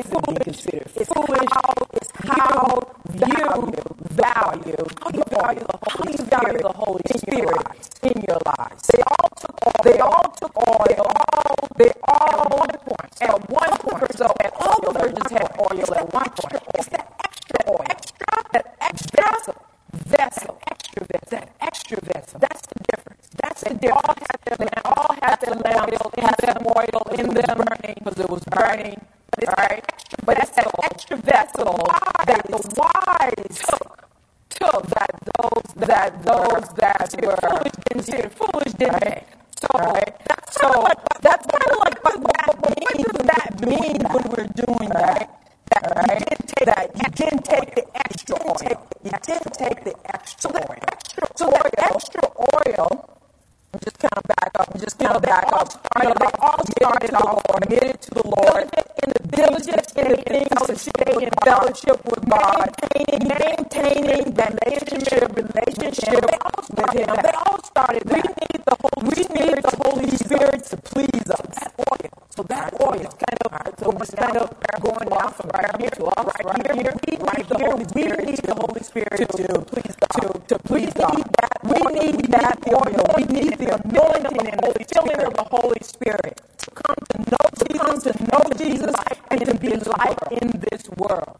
come 87.92 88.00
to 88.00 88.22
know 88.24 88.42
Jesus 88.56 88.94
and 89.30 89.44
to 89.44 89.54
be 89.54 89.68
light 89.68 90.18
in 90.40 90.48
this 90.70 90.88
world. 90.96 91.36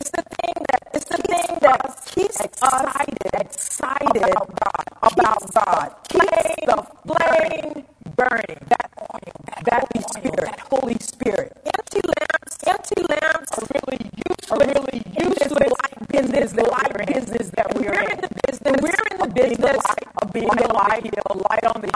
It's 0.00 0.10
the 0.10 0.22
thing 0.22 0.54
that 0.70 0.82
it's 0.94 1.04
the 1.04 1.18
thing 1.18 1.58
that 1.60 2.02
keeps 2.06 2.40
excited, 2.40 3.16
excited 3.34 4.16
about 4.16 4.48
God, 4.58 5.12
about 5.12 5.54
God. 5.54 5.94
Keeps 6.08 6.54
the 6.66 6.86
flame 7.06 7.84
burning. 8.16 8.58
That 8.68 8.90
oil, 9.00 9.32
that, 9.64 9.88
Holy 9.92 10.04
Spirit, 10.10 10.44
that 10.46 10.60
Holy 10.60 10.96
Spirit. 11.00 11.56
Empty 11.78 12.00
lamps, 12.18 12.58
empty 12.66 13.02
lamps 13.08 13.58
are 13.58 13.66
really 13.74 14.10
useless, 14.28 14.50
are 14.50 14.66
really 14.66 15.02
useless 15.18 15.72
in 16.14 16.26
this 16.30 16.54
light 16.54 17.06
business 17.06 17.50
that 17.50 17.74
we're 17.74 17.92
in. 17.92 18.18
We're 18.82 18.90
in 19.12 19.18
the 19.18 19.28
business 19.34 19.84
of 20.22 20.32
being 20.32 20.48
the 20.48 20.72
light, 20.74 21.04
the 21.04 21.38
light 21.50 21.64
on 21.64 21.82
the 21.82 21.91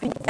Thank 0.00 0.14
you. 0.28 0.29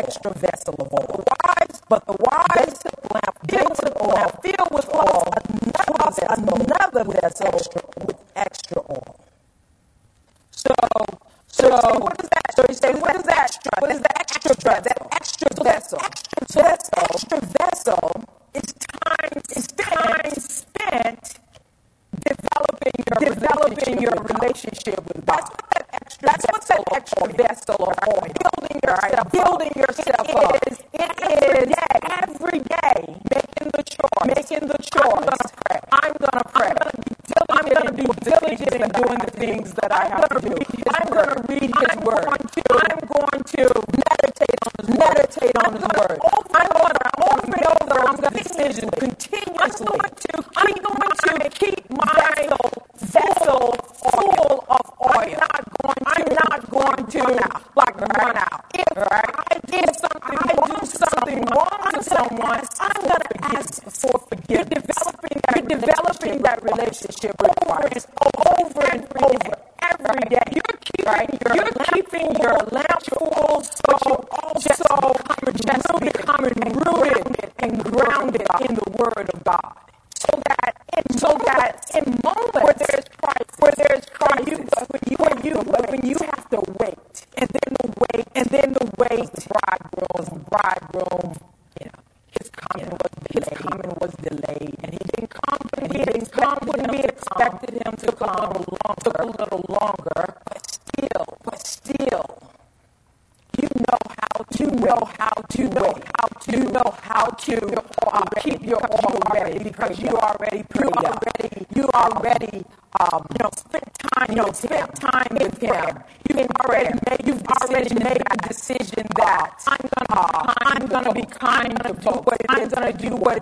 then 88.50 88.72
the 88.72 88.86
way 88.98 89.24
bride 89.32 89.46
bridegrooms 89.46 90.44
bride 90.50 90.84
girls. 90.92 91.09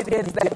breve 0.08 0.47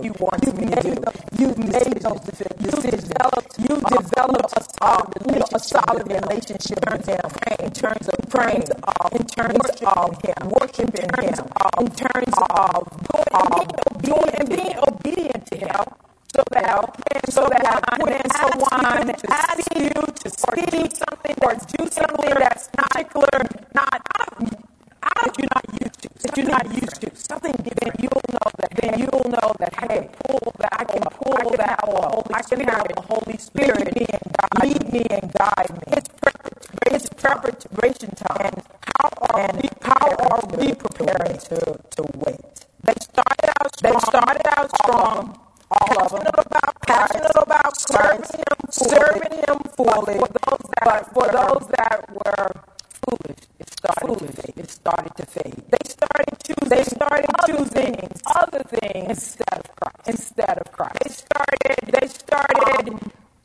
things 59.07 59.19
instead 59.19 59.59
of 59.59 59.77
Christ. 59.77 60.09
Instead 60.09 60.59
of 60.59 60.73
Christ. 60.73 60.99
They 61.03 61.11
started. 61.11 62.01
They 62.01 62.07
started. 62.09 62.89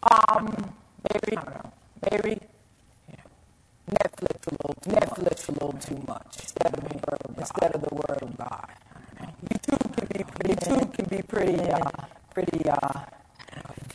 Um, 0.04 0.48
um 0.48 0.74
maybe 1.12 1.38
I 1.38 1.42
don't 1.42 1.56
know. 1.56 1.72
Maybe 2.12 2.40
yeah. 3.10 3.16
Netflix 3.92 4.48
a 4.48 4.52
little. 4.52 4.76
Too 4.82 4.90
Netflix 4.92 5.24
much. 5.24 5.50
a 5.50 5.52
little 5.54 5.74
too 5.74 6.04
much 6.08 6.40
instead 6.40 6.74
of 6.74 6.90
the 6.90 6.96
word. 6.96 7.22
Of 7.26 7.38
instead 7.38 7.76
of 7.76 7.82
the 7.82 7.96
word 7.96 8.20
of 8.22 8.38
God. 8.38 8.70
YouTube 9.50 9.96
can 9.96 10.08
be 10.08 10.24
pretty. 10.24 10.56
YouTube 10.56 10.94
can 10.94 11.06
be 11.06 11.22
pretty. 11.24 11.72
Uh, 11.72 11.92
pretty 12.34 12.70
uh, 12.70 13.00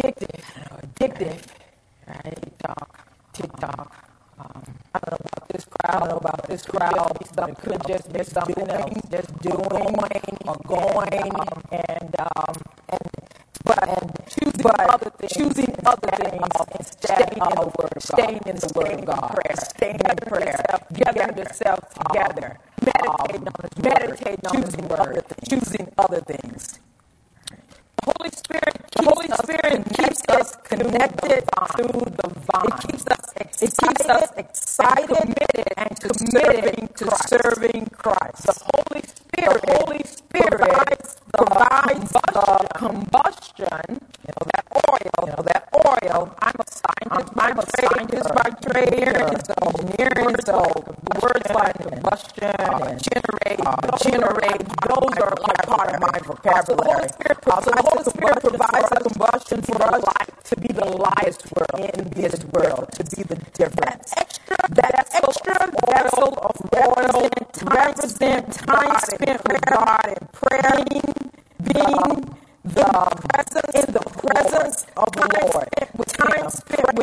addictive. 0.00 0.40
Addictive. 0.82 1.46
Right. 2.08 2.42
TikTok. 2.42 3.08
TikTok. 3.32 4.06
Um, 4.38 4.62
I 4.94 4.98
don't 4.98 5.10
know 5.10 5.30
about 5.32 5.48
this 5.48 5.64
crowd. 5.64 5.94
I 5.94 6.00
don't 6.00 6.08
know 6.08 6.16
about 6.16 6.48
this 6.48 6.62
crowd. 6.62 7.26
Something 7.34 7.54
could 7.56 7.82
just 7.86 8.12
be 8.12 8.24
something 8.24 8.68
else. 8.68 9.01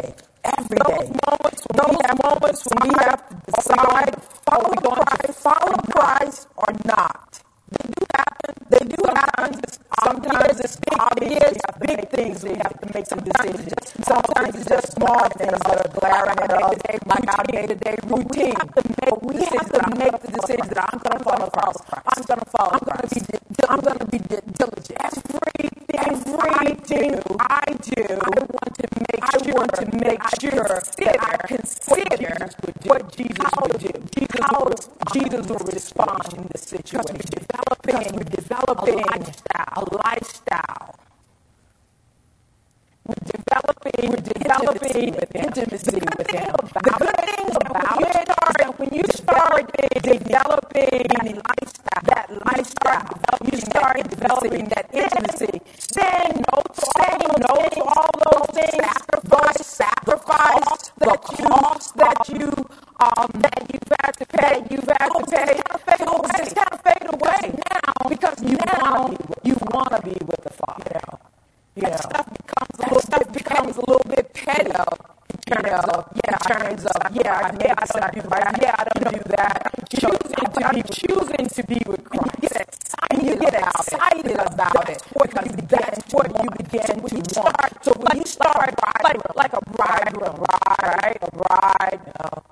so 87.31 87.93
when 87.95 88.18
you 88.18 88.26
start 88.26 88.74
like, 89.05 89.37
like 89.37 89.53
a 89.53 89.61
bridegroom, 89.70 90.45
right? 90.51 91.18
A 91.22 91.31
bride, 91.31 92.01
you 92.03 92.18
ride. 92.18 92.47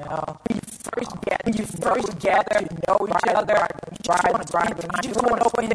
you 0.00 0.06
when 0.46 0.56
you 0.56 0.60
first 0.60 1.20
get, 1.22 1.44
when 1.44 1.54
you 1.56 1.66
first 1.66 2.18
get 2.20 2.50
to 2.50 2.64
know 2.88 2.98
each 3.06 3.28
other, 3.34 3.68
you 3.92 3.98
just 5.02 5.22
want 5.22 5.42
to 5.42 5.48
spend 5.50 5.72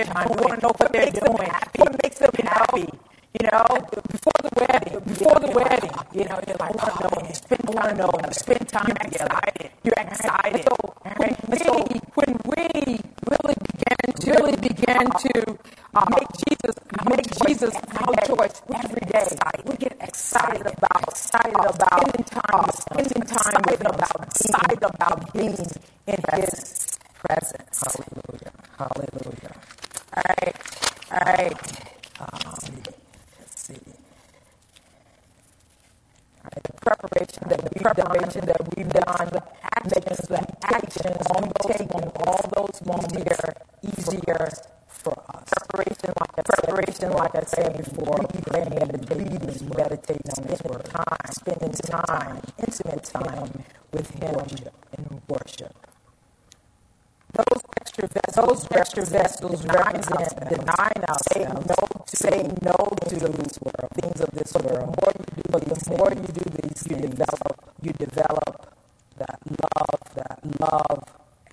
angels 59.50 59.66
represent 59.66 60.50
denying 60.50 61.04
ourselves, 61.10 61.66
no 61.68 62.04
to 62.06 62.16
say 62.16 62.44
no 62.62 62.76
to 63.08 63.16
this 63.16 63.60
world, 63.62 63.90
things 63.96 64.22
of 64.22 64.32
this 64.32 64.54
world. 64.54 64.94
The 64.94 65.02
more 65.02 65.14
you 65.18 65.26
do, 65.36 65.44
but 65.50 65.66
the 65.66 65.90
more 65.90 66.10
you 66.10 66.28
do 66.28 66.46
these 66.62 66.88
you 66.90 66.96
things, 66.96 67.16
develop, 67.16 67.74
you 67.82 67.94
develop 67.94 68.76
that 69.18 69.40
love, 69.50 70.02
that 70.16 70.40
love 70.60 71.04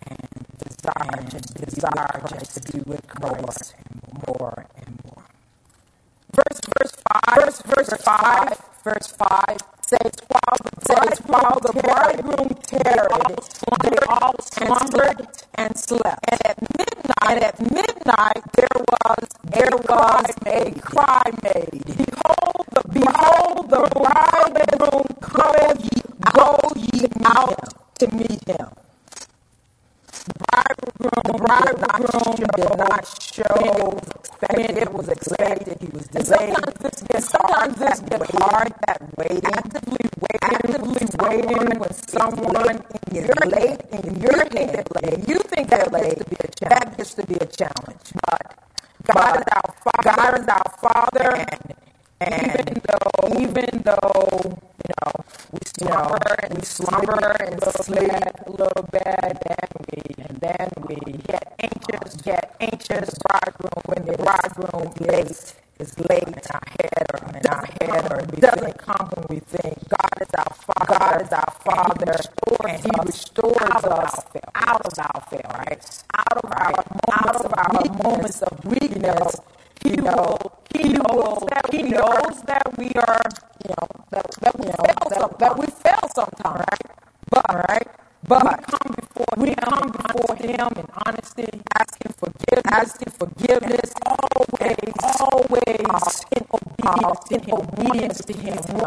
and 0.07 0.29
desire 0.59 1.21
and 1.21 1.43
to 1.43 1.65
desire 1.65 2.23
just 2.39 2.55
to 2.55 2.73
do 2.73 2.83
with 2.87 3.07
Christ 3.09 3.75
more 4.27 4.67
and 4.77 5.01
more. 5.05 5.25
Verse 6.33 6.61
verse 6.79 6.93
five 7.09 7.45
verse 7.45 7.63
verse 7.63 8.03
five 8.03 8.59
verse 8.85 9.07
five 9.09 9.59
says 9.87 10.13
while 10.29 10.59
the 10.63 10.77
says 10.87 11.19
while 11.27 11.59
the 11.61 11.73
bridegroom 11.83 12.49
tarried, 12.67 13.39
they 13.83 13.97
all 14.09 14.35
slumbered 14.41 15.27
and 15.55 15.79
slept. 15.79 16.25
And 16.43 16.69
and 17.29 17.43
at 17.43 17.61
midnight 17.61 18.43
there 18.55 18.69
was 18.93 19.29
there 19.45 19.77
was 19.89 20.27
a 20.47 20.71
cry 20.81 21.23
made. 21.43 22.16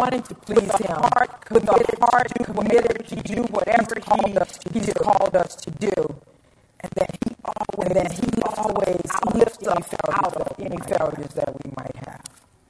Wanting 0.10 0.28
to 0.28 0.36
please 0.36 0.76
Him, 0.78 0.98
heart 1.14 1.30
with 1.52 1.68
a 1.70 2.06
heart 2.06 2.32
committed 2.44 3.08
to 3.08 3.16
do 3.18 3.44
whatever 3.44 3.96
He 4.00 4.80
He's 4.80 4.94
called 4.94 5.36
us 5.36 5.56
to 5.58 5.72
do 5.72 5.94
and 6.82 6.92
that 6.96 7.12
he 7.24 7.36
always, 7.46 7.94
that 7.94 8.12
he 8.14 8.42
always 8.58 9.36
lifts 9.36 9.68
us 9.68 9.96
out 10.12 10.36
of 10.36 10.60
any 10.60 10.78
failures 10.78 11.34
that 11.36 11.54
we 11.64 11.72
might 11.78 11.96
have. 12.08 12.24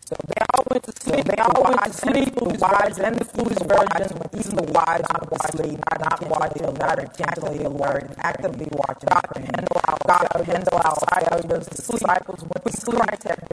So 0.06 0.16
they 0.28 0.42
all 0.56 0.66
went 0.72 0.84
to 0.84 0.92
sleep. 0.92 1.26
So 1.26 1.32
they 1.32 1.42
all 1.42 1.64
went 1.64 1.84
to 1.84 1.94
sleep. 1.94 2.36
The 2.36 2.58
wise 2.60 2.98
and 2.98 3.16
the 3.16 3.26
foolish 3.26 3.62
virgins, 3.62 4.14
when 4.14 4.30
even 4.42 4.56
the 4.58 4.72
wise 4.74 5.06
not 5.14 5.32
watching, 5.32 5.80
not 6.02 6.22
watching, 6.28 6.74
not 6.74 7.00
intently 7.00 7.64
alert, 7.64 8.12
actively 8.18 8.68
watching. 8.72 9.10
God 9.10 9.26
can 9.34 9.44
handle 9.44 9.82
our 9.88 9.98
God 10.08 10.28
can 10.34 10.46
handle 10.46 10.82
our 10.84 10.98
failures. 11.14 11.68
The 11.68 11.94
disciples 11.94 12.42
went 12.42 12.66
to 12.66 12.74
sleep 12.74 13.00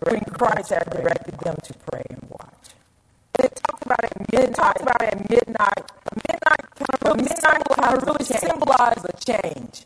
when 0.09 0.20
Christ 0.32 0.70
had 0.70 0.89
directed 0.91 1.39
them 1.41 1.57
to 1.62 1.74
pray 1.93 2.05
and 2.09 2.24
watch. 2.30 2.72
It 3.39 3.61
talks 3.68 3.76
about 3.87 4.05
at 4.05 4.32
midnight. 4.32 4.55
Talks 4.55 4.82
about 4.82 5.03
at 5.03 5.30
midnight. 5.30 5.84
Midnight 6.28 6.64
kind 6.76 7.03
of 7.03 7.16
midnight 7.16 7.62
kind 7.74 7.97
of 7.97 8.03
really 8.03 8.24
symbolize 8.24 9.05
a 9.05 9.12
change. 9.24 9.84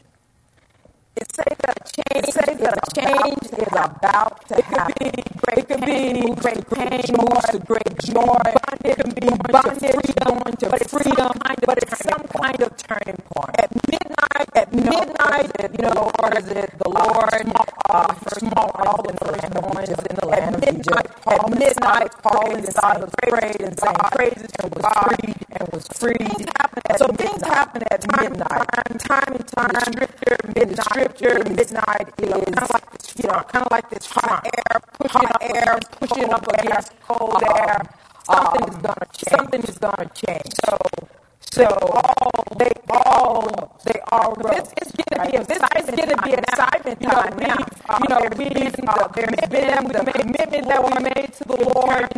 It 1.16 1.28
says 1.34 1.56
that 1.66 1.76
a 1.76 1.84
change, 1.92 2.28
it 2.28 2.32
says 2.32 2.58
that 2.58 2.74
a 2.80 2.86
change 2.96 3.44
is 3.60 3.72
about 3.72 4.48
to 4.48 4.62
happen. 4.62 5.12
It 5.58 5.66
could 5.68 5.84
be 5.84 6.34
great 6.40 6.64
pain, 6.70 7.02
moves 7.18 7.46
to 7.50 7.58
great 7.58 7.98
joy. 8.04 8.40
It 8.84 8.96
can 8.96 9.10
be 9.12 9.28
bondage, 9.52 10.14
going 10.24 10.56
to 10.56 10.88
freedom, 10.88 11.32
but 11.66 11.78
it's 11.82 11.98
some 11.98 12.24
kind 12.28 12.60
of 12.62 12.76
turning 12.76 13.20
point. 13.34 13.54
At 13.58 13.70
midnight, 13.90 14.19
at 14.56 14.72
midnight, 14.74 15.50
you 15.72 15.84
know, 15.84 16.10
or 16.22 16.38
is 16.38 16.48
it 16.48 16.70
the 16.78 16.88
Lord? 16.88 17.52
Uh, 17.90 18.14
small, 18.38 18.70
all 18.76 19.02
the 19.02 19.14
first 19.24 19.48
noise 19.54 19.90
in 20.10 20.16
the 20.16 20.26
land 20.26 20.56
of 20.56 20.62
Egypt. 20.64 21.08
At 21.26 21.50
midnight, 21.50 22.12
Paul 22.22 22.56
inside 22.56 23.00
was 23.00 23.12
prayed 23.22 23.60
and 23.62 23.78
sang 23.78 23.94
praises 24.12 24.50
was 24.62 24.70
God 24.82 25.16
and 25.52 25.68
was 25.72 25.86
freed. 25.88 26.50
So 26.98 27.06
things 27.08 27.42
happen 27.42 27.82
at 27.90 28.02
midnight. 28.20 28.68
Time 29.00 29.34
and 29.36 29.48
time, 29.48 29.74
scripture, 29.80 30.36
midnight 30.56 30.84
scripture, 30.84 31.44
midnight 31.50 32.08
is 32.18 32.44
kind 32.44 32.62
of 32.62 32.70
like 32.72 32.90
this, 32.92 33.14
you 33.18 33.28
know, 33.28 33.40
kind 33.48 33.66
of 33.66 33.72
like 33.72 33.90
this 33.90 34.06
hot 34.06 34.46
air, 34.46 34.80
pushing 34.98 35.22
hot 35.22 35.32
up 35.32 35.42
air, 35.42 35.78
pushing 36.00 36.30
up 36.32 36.46
against 36.58 36.92
cold 37.08 37.42
air. 37.44 37.78
Something 38.24 38.68
is 38.68 38.76
gonna 38.76 39.06
change. 39.14 39.30
Something 39.36 39.62
is 39.64 39.78
gonna 39.78 40.10
change. 40.14 40.52
So, 40.64 40.78
so 41.52 41.64
all 41.66 42.44
they 42.58 42.72
all 42.90 43.48
they 43.84 44.00
all 44.12 44.34
it's, 44.52 44.72
it's 44.82 44.92
gonna 44.92 45.30
be 45.30 45.36
a 45.38 45.42
it's 45.42 45.90
gonna 45.90 46.22
be 46.22 46.32
an 46.34 46.40
excitement 46.40 47.00
time 47.02 47.36
now. 47.38 47.58
You 48.02 48.08
know, 48.08 48.28
reading 48.36 48.70
the 48.72 49.10
there's 49.16 49.50
been 49.50 49.84
the 49.88 50.12
commitment 50.12 50.68
that 50.68 50.84
we 50.84 51.04
made 51.04 51.32
to 51.34 51.44
the 51.44 51.72
Lord 51.74 52.08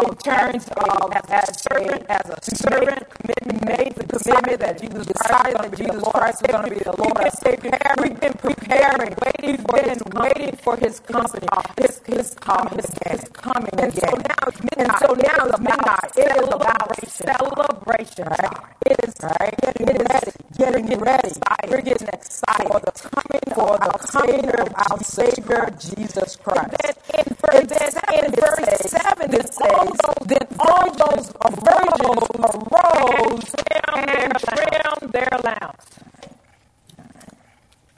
in 0.00 0.16
terms 0.16 0.68
of 0.76 1.12
as 1.30 1.48
a 1.50 1.54
servant, 1.54 2.06
as 2.10 2.30
a 2.30 2.56
servant, 2.56 3.08
commitment 3.10 3.66
made 3.66 3.94
the 3.96 4.06
commitment 4.18 4.60
that 4.60 4.80
Jesus 4.80 5.06
decided 5.06 5.56
that 5.58 5.76
Jesus 5.76 6.02
Christ 6.02 6.42
is 6.48 6.54
to 6.54 6.70
be 6.70 6.80
the 6.80 6.96
Lord 6.98 7.18
and 7.22 7.32
Savior. 7.34 7.78
We've 8.02 8.20
been 8.20 8.34
preparing, 8.34 9.14
waiting 9.24 9.58
for 9.66 9.78
his, 9.80 10.02
waiting 10.14 10.56
for 10.56 10.76
his 10.76 11.00
company, 11.00 11.48
his 11.80 12.00
his 12.06 12.34
coming, 12.34 12.74
his, 12.78 12.90
his 13.08 13.28
coming 13.30 13.70
and 13.78 13.94
So 13.94 14.06
now 14.16 14.48
it's 14.48 14.60
midnight. 14.62 14.78
And 14.78 14.92
so 15.00 15.14
now 15.14 15.46
it's 15.46 15.60
midnight. 15.60 16.12
It 16.16 16.42
is 16.42 16.48
about 16.48 17.08
celebration, 17.08 18.26
right? 18.28 18.91
Is 19.04 19.14
right. 19.22 19.54
Getting 19.78 19.98
ready, 20.06 20.32
getting 20.58 20.98
ready. 21.00 21.32
We're 21.68 21.82
getting 21.82 22.08
excited 22.08 22.68
for 22.70 22.80
the 22.80 22.92
coming, 22.92 23.54
for 23.54 23.78
the 23.78 23.98
coming 24.12 24.50
of 24.50 24.74
our 24.76 25.02
Savior 25.04 25.68
Jesus 25.78 26.36
Christ. 26.36 26.98
And 27.14 27.68
then 27.68 27.92
in 28.14 28.32
verse 28.32 28.90
seven, 28.90 29.34
it 29.34 29.54
says, 29.54 29.92
"Then 30.26 30.48
all 30.60 30.90
those 30.92 31.32
virgins 31.66 32.28
arose 32.44 33.54
and 33.72 34.34
trimmed 34.38 35.12
their 35.12 35.38
lamps." 35.44 35.86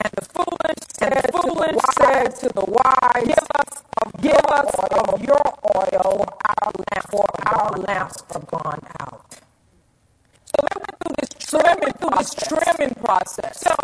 And 0.03 0.13
the 0.15 0.25
foolish 0.25 0.83
said, 0.93 1.31
foolish 1.33 1.81
said 1.97 2.29
to 2.41 2.49
the 2.55 2.65
wise, 2.65 3.25
Give 3.25 3.47
us 3.59 3.83
of, 4.03 4.21
give 4.21 4.45
us 4.49 4.75
of 4.91 5.21
your 5.23 5.45
oil, 5.75 6.25
our 6.45 6.71
lamp, 6.73 7.11
for 7.11 7.25
our 7.47 7.71
lamps 7.77 8.23
are 8.35 8.41
gone 8.41 8.81
out. 9.01 9.39
Went 11.63 11.81
through 11.81 11.91
this 11.91 11.95
trimming, 11.95 11.95
through 11.95 12.11
this 12.17 12.35
trimming 12.35 12.95
process. 12.95 13.61
So, 13.61 13.75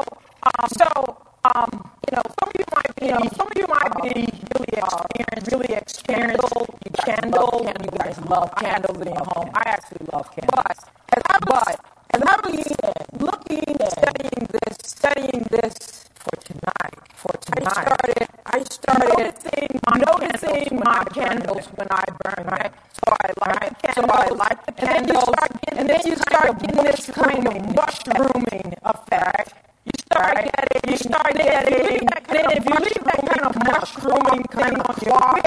um, 0.43 0.69
so, 0.77 1.17
um, 1.55 1.91
you 2.09 2.15
know, 2.17 2.23
some 2.39 2.49
of 2.49 2.55
you 2.59 2.65
might 2.75 2.95
be, 2.97 3.05
you 3.07 3.13
know, 3.13 3.29
some 3.37 3.47
of 3.47 3.53
you 3.57 3.67
might 3.67 4.03
be 4.03 4.29
really 4.55 4.77
experienced, 4.77 5.51
really 5.51 5.75
experienced. 5.75 6.43
You 6.85 6.91
candle, 7.05 7.49
candle, 7.63 7.85
you 7.85 7.91
guys 7.99 8.19
love 8.25 8.55
candles 8.57 9.01
in 9.01 9.13
your 9.13 9.25
home. 9.35 9.51
I 9.55 9.63
actually 9.67 10.07
love 10.13 10.29
candles. 10.35 10.51
But 10.55 10.77
as 11.17 11.23
I 11.29 11.39
was, 11.47 11.77
as 12.13 12.21
I 12.23 12.37
was 12.45 12.75
looking, 13.21 13.77
studying 13.89 14.47
this, 14.51 14.77
studying 14.83 15.45
this 15.51 16.00
for 16.21 16.35
tonight. 16.45 16.97
For 17.15 17.33
tonight, 17.41 17.77
I 17.77 17.81
started. 17.81 18.27
I 18.45 18.63
started 18.63 19.09
noticing 19.17 19.79
my, 19.87 19.97
noticing 20.05 20.79
my 20.79 21.03
candles 21.05 21.65
when 21.75 21.87
I 21.89 22.03
burn. 22.21 22.45
Right. 22.45 22.71
So 22.93 23.07
I 23.09 23.27
light 23.41 23.73
the 23.81 23.87
candles. 23.87 23.95
So 23.95 24.13
I 24.13 24.27
light 24.29 24.65
the 24.65 24.71
candles, 24.73 25.29
and 25.73 25.89
then 25.89 26.01
you 26.05 26.15
start 26.15 26.59
getting 26.61 26.83
this 26.83 27.05
kind 27.09 27.47
of 27.47 27.75
mushrooming 27.75 28.73
effect. 28.83 29.53
You 29.85 29.93
start 30.05 30.37
getting, 30.45 30.91
you 30.91 30.97
start 30.97 31.33
getting, 31.33 32.05
and 32.05 32.25
then 32.29 32.45
if 32.53 32.65
you 32.69 32.77
leave 32.85 33.03
that 33.09 33.21
kind 33.25 33.43
of 33.49 33.53
mushrooming 33.65 34.43
kind 34.45 34.77
of 34.77 34.95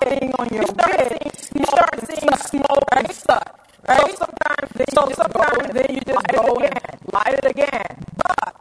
thing 0.02 0.32
on 0.38 0.48
your 0.50 0.66
wick, 0.74 1.22
you 1.54 1.64
start 1.66 1.94
seeing 2.06 2.32
a 2.32 2.38
smoke 2.38 2.88
and 2.96 3.10
stuff. 3.12 3.46
Right? 3.86 4.10
So 4.10 4.26
sometimes, 4.26 4.68
so 4.94 5.02
sometimes 5.14 5.72
then 5.74 5.86
you 5.94 6.00
just 6.00 6.26
go 6.28 6.56
again, 6.56 6.98
light 7.12 7.34
it 7.34 7.44
again. 7.44 8.04
But 8.16 8.54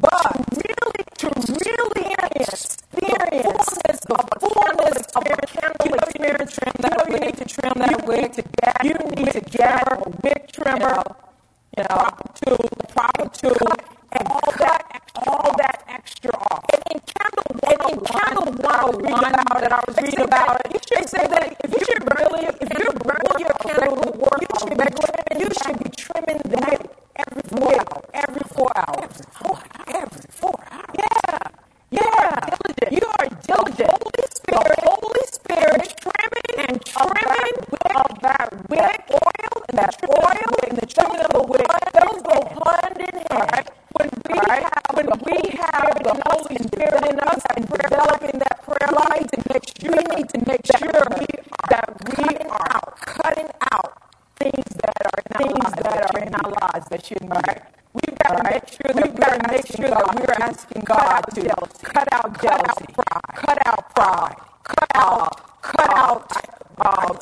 but 0.00 0.39
really 2.40 3.40
experience 3.40 3.68
fullness, 3.68 4.00
the 4.00 4.38
fullness 4.40 5.06
of 5.16 5.24
a 5.26 5.46
candle 5.46 5.94
experience, 5.96 6.52
trim 6.56 6.72
that 6.80 7.08
you 7.08 7.18
need 7.18 7.36
to 7.36 7.44
trim 7.44 7.72
that 7.76 7.90
you 7.90 8.06
wick 8.06 8.32
to 8.32 8.42
get, 8.42 8.84
you 8.84 8.94
need 9.16 9.32
to 9.32 9.40
get 9.40 9.92
a 9.92 10.10
wick 10.22 10.52
trimmer, 10.52 11.02
you 11.76 11.84
know, 11.84 11.96
proper 11.96 12.32
tool, 12.44 12.68
the 12.78 12.86
proper 12.88 13.28
tool, 13.30 13.68
and 14.12 14.28
all 14.28 14.52
that, 14.58 15.02
all 15.26 15.56
that 15.58 15.84
extra 15.88 16.32
off. 16.36 16.64
And 16.72 16.82
in 16.92 17.00
Candle 17.00 17.44
101, 17.62 18.06
candle 18.06 18.52
101 18.52 19.60
that 19.62 19.72
I 19.72 19.80
was 19.86 19.96
reading 20.02 20.20
about, 20.24 20.60
it, 20.66 20.86
they 20.90 21.06
say 21.06 21.26
that 21.26 21.56
if 21.64 21.70
you're 21.72 22.06
really, 22.18 22.46
if 22.60 22.78
you're 22.78 22.94
burning 22.94 23.40
your 23.40 23.54
candle 23.60 23.96
to 24.02 24.10
work, 24.18 24.40
you 24.40 24.48
should 24.60 24.78
be, 24.78 25.40
you 25.40 25.50
should 25.62 25.78
be 25.84 25.90
trimming 25.90 26.38
the 26.44 26.60
wick 26.60 27.00
every 27.16 27.42
four 27.42 27.74
hours. 27.76 28.02
Every 28.14 28.44
four 28.54 28.72
hours. 28.76 29.04
Every 29.04 29.26
four, 29.32 29.58
every 29.88 30.26
four 30.30 30.54
hours. 30.70 30.96
Yeah. 30.98 31.38
Yeah. 31.90 32.40
Diligent. 32.46 32.92
You 32.92 33.06
are 33.18 33.28
diligent. 33.42 33.78
The 33.78 33.96
Holy 34.00 34.26
Spirit. 34.30 34.76
The 34.80 34.90
Holy 34.90 35.26
Spirit 35.26 35.86
is 35.86 35.94
trimming 36.00 36.68
and 36.68 36.84
trimming 36.84 37.56
of 37.96 38.20
that 38.22 38.70
wick 38.70 39.02
oil 39.10 39.64
and 39.68 39.78
that 39.78 39.96
oil 40.08 40.52
and 40.68 40.78
the 40.78 40.86
trimming 40.86 41.20
of 41.20 41.32
the 41.32 41.42
wick. 41.42 41.66
Those 41.94 42.22
go 42.22 42.38
hand 42.64 42.98
in 42.98 43.16
hand. 43.30 43.70
When 43.96 44.10
we 44.28 44.38
have 44.38 44.72
when 44.94 45.06
we 45.26 45.50
have 45.58 45.94
the 46.02 46.22
Holy 46.30 46.56
Spirit 46.56 47.06
in 47.10 47.20
us 47.20 47.42
right? 57.30 57.62
We've 57.92 58.18
got 58.18 58.36
to 58.36 58.44
make 58.44 58.68
sure 58.68 58.92
that 58.92 59.04
we've 59.04 59.16
got 59.16 59.40
to 59.40 59.52
make 59.52 59.66
sure 59.66 59.90
that 59.90 60.14
we're 60.14 60.44
asking 60.46 60.82
God 60.84 61.22
to 61.34 61.42
cut 61.84 62.08
out 62.12 62.40
jealousy, 62.40 62.86
cut 63.34 63.58
out 63.66 63.94
pride, 63.94 64.36
cut 64.64 64.88
out, 64.94 65.62
cut 65.62 65.90
out. 65.96 66.32
Uh, 66.78 67.14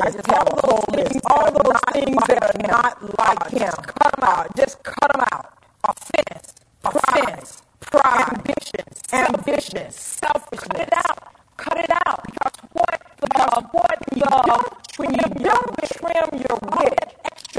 I 0.00 0.10
just 0.10 0.26
have 0.26 0.48
a 0.48 0.66
whole 0.66 0.84
list. 0.92 1.20
All 1.30 1.52
those 1.52 1.80
things 1.92 2.16
that 2.28 2.42
are 2.42 2.68
not 2.68 3.18
like 3.18 3.50
Him, 3.50 3.70
cut 3.70 4.16
them 4.16 4.24
out. 4.24 4.56
Just 4.56 4.82
cut 4.82 5.12
them 5.12 5.24
out. 5.32 5.52
Offense, 5.84 6.54
offense, 6.84 7.62
pride, 7.80 8.34
ambitions, 8.34 9.02
ambitions, 9.12 9.94
selfishness. 9.96 10.68
Cut 10.68 10.80
it 10.80 10.94
out. 10.94 11.18
Cut 11.56 11.78
it 11.78 11.90
out. 12.06 12.24
Because 12.24 12.52
what 12.72 13.00
the 13.20 13.68
what 13.70 13.98
the 14.10 14.82
when 14.98 15.14
you 15.14 15.44
don't 15.44 15.76
trim 15.90 16.42
your 16.42 16.58
wick, 16.78 17.12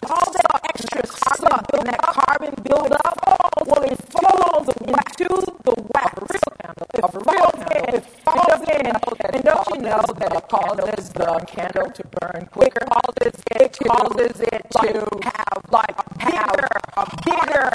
all 0.10 0.32
that 0.34 0.62
extra 0.70 1.02
carbon, 1.04 1.86
that 1.86 2.00
carbon 2.02 2.54
build 2.64 2.92
up, 2.94 3.20
well, 3.66 3.84
it 3.84 4.00
falls 4.12 4.68
into 4.70 5.54
the 5.64 5.76
wax. 5.94 6.18
Real 6.30 6.42
candle, 6.62 6.88
a 6.94 7.20
real 7.32 7.52
candle, 7.66 7.96
it 7.96 8.06
falls 8.24 8.62
in, 8.70 8.86
and 8.88 9.44
don't 9.44 9.68
you 9.76 9.82
know 9.82 10.04
that 10.20 10.34
it 10.34 10.48
causes 10.50 11.10
the 11.10 11.46
candle 11.48 11.92
to 11.92 12.04
burn 12.20 12.48
quicker? 12.52 12.86
Causes 12.86 13.42
it 13.52 13.80
causes 13.88 14.42
it 14.42 14.66
to 14.94 15.02
have 15.24 15.64
like 15.72 15.96
have 16.22 16.60
a 16.98 17.06
bigger, 17.26 17.70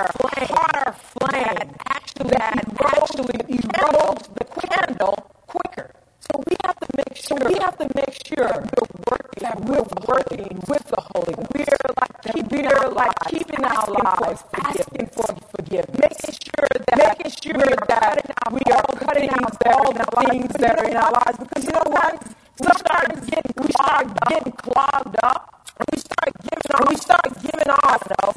hotter 0.47 0.93
flame. 0.95 1.73
Actually, 1.89 2.31
that 2.31 2.65
actually 2.97 3.59
erodes 3.59 4.27
the 4.37 4.47
candle 4.69 5.15
quicker. 5.49 5.93
So 6.21 6.43
we 6.49 6.57
have 6.67 6.79
to 6.81 6.89
make 6.97 7.17
sure 7.17 7.39
we 7.47 7.55
have 7.61 7.79
to 7.79 7.91
make 7.97 8.15
sure 8.27 8.49
we're 8.49 9.03
working 9.11 9.43
that 9.43 9.61
we're 9.61 9.87
working 10.09 10.63
with 10.69 10.85
the 10.89 11.03
Holy 11.15 11.35
Ghost. 11.35 11.53
We're 11.55 11.95
like 12.01 12.35
keep, 12.35 12.53
we're 12.53 12.91
like 12.91 13.17
keeping 13.29 13.65
our 13.65 13.87
lives 13.89 14.45
asking 14.55 15.09
for 15.09 15.29
forgiveness, 15.57 16.01
making 16.01 16.35
sure 16.41 16.69
that 16.87 16.99
making 16.99 17.33
sure 17.43 17.77
that 17.89 18.53
we 18.53 18.63
are 18.73 18.85
cutting 19.07 19.31
out 19.31 19.57
all 19.67 19.93
the 19.93 20.07
things 20.31 20.53
that 20.55 20.81
are 20.81 20.87
in 20.91 20.97
our 20.97 21.13
lives. 21.13 21.39
Because 21.39 21.65
you 21.65 21.73
know 21.73 21.85
what? 21.89 22.23
We 22.61 22.69
start 22.79 23.09
getting 23.27 23.53
we 23.59 23.69
start 23.73 24.09
getting 24.29 24.53
clogged 24.53 25.17
up, 25.25 25.67
and 25.79 25.87
we 25.93 25.99
start 25.99 26.31
giving 26.43 26.73
off, 26.75 26.89
we 26.91 26.97
start 26.97 27.29
giving 27.43 27.71
off, 27.71 28.03
you 28.09 28.17
know, 28.23 28.33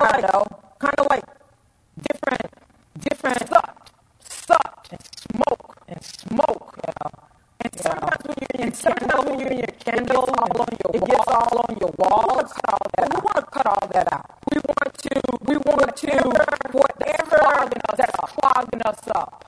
kind 0.00 0.26
of, 0.26 0.78
kind 0.80 0.94
of 0.98 1.06
like 1.10 1.24
different, 2.12 2.52
different 3.00 3.48
sucked, 3.48 3.92
sucked, 4.20 4.92
and 4.92 5.00
smoke 5.32 5.78
and 5.88 6.02
smoke, 6.04 6.78
you 6.86 6.92
know. 7.02 7.10
And 7.62 7.80
sometimes 7.80 8.24
when 8.26 8.36
you're 8.40 8.66
in, 8.66 8.74
sometimes 8.74 9.26
when 9.26 9.40
you're 9.40 9.48
in 9.50 9.58
your 9.58 9.74
candle 9.80 10.24
all 10.38 10.62
on 10.62 10.68
your 10.84 10.96
it 10.96 11.06
gets 11.06 11.28
all 11.28 11.58
on 11.68 11.76
your 11.80 11.94
walls. 11.98 12.52
Cut 12.52 12.74
all 12.74 12.88
that. 12.98 13.10
We 13.14 13.20
want 13.20 13.36
to 13.36 13.46
cut 13.46 13.66
all 13.66 13.88
that 13.92 14.12
out. 14.12 14.26
We 14.52 14.60
want 14.60 14.98
to. 14.98 15.22
We 15.46 15.56
want 15.58 15.96
to. 15.96 16.16
Whatever 16.72 17.38
clogging 17.38 17.82
us, 17.90 17.96
that's 17.98 18.16
clogging 18.16 18.82
us 18.82 19.08
up. 19.14 19.44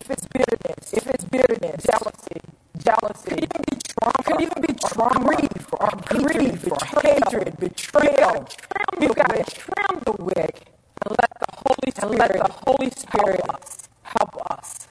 If 0.00 0.10
it's 0.10 0.26
bitterness, 0.28 0.92
if 0.94 1.06
it's 1.08 1.24
bitterness, 1.24 1.84
jealousy, 1.84 2.40
jealousy, 2.78 3.30
could 3.30 3.42
even 3.42 3.62
be 3.70 3.78
trauma, 3.88 4.24
could 4.24 4.40
even 4.42 4.62
be 4.62 4.74
trauma, 4.74 5.24
grief, 5.24 5.66
or 5.72 5.90
grief, 6.08 6.72
or 6.72 6.86
hatred, 7.02 7.58
betrayal. 7.60 8.48
You 9.00 9.14
got 9.14 9.30
to 9.34 9.44
trim 9.44 10.00
the 10.06 10.12
wick 10.20 10.68
and 11.04 11.16
let 11.20 11.32
the 11.40 11.56
Holy 11.66 11.92
Spirit, 11.92 12.10
and 12.12 12.18
let 12.18 12.32
the 12.34 12.52
Holy 12.66 12.90
Spirit 12.90 13.42
help 14.04 14.52
us 14.52 14.88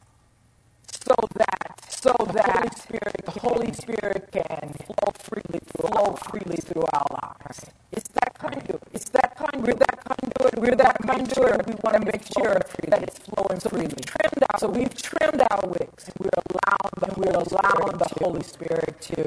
so 1.05 1.15
that 1.35 1.73
so 1.89 2.13
that 2.33 2.69
the 2.71 2.79
Spirit, 2.79 3.15
the 3.25 3.31
Holy 3.41 3.73
Spirit 3.73 4.29
can 4.31 4.73
flow 4.85 5.11
freely 5.19 5.61
flow 5.77 6.15
freely 6.15 6.57
through 6.57 6.85
our 6.93 7.05
lives. 7.11 7.65
It's 7.91 8.09
that 8.09 8.37
conduit. 8.39 8.83
It's 8.93 9.09
that 9.11 9.35
conduit. 9.37 9.65
We're 9.67 9.75
that 9.75 9.99
conduit. 10.05 10.59
We're 10.59 10.75
that 10.77 10.97
conduit. 11.01 11.67
We 11.67 11.75
want 11.83 11.95
to 12.01 12.05
make 12.05 12.25
sure 12.37 12.59
that 12.89 13.03
it's 13.03 13.19
flowing 13.19 13.59
so 13.59 13.69
freely. 13.69 13.89
Trimmed 14.05 14.43
out, 14.51 14.59
so 14.61 14.69
we've 14.69 14.95
trimmed 15.01 15.41
our 15.51 15.67
wicks. 15.69 16.11
We're 16.19 16.29
allowing 16.51 16.95
the, 17.01 17.13
we're 17.17 17.39
allowing 17.45 17.97
the 17.99 18.09
Holy 18.21 18.43
Spirit 18.43 19.01
to 19.01 19.23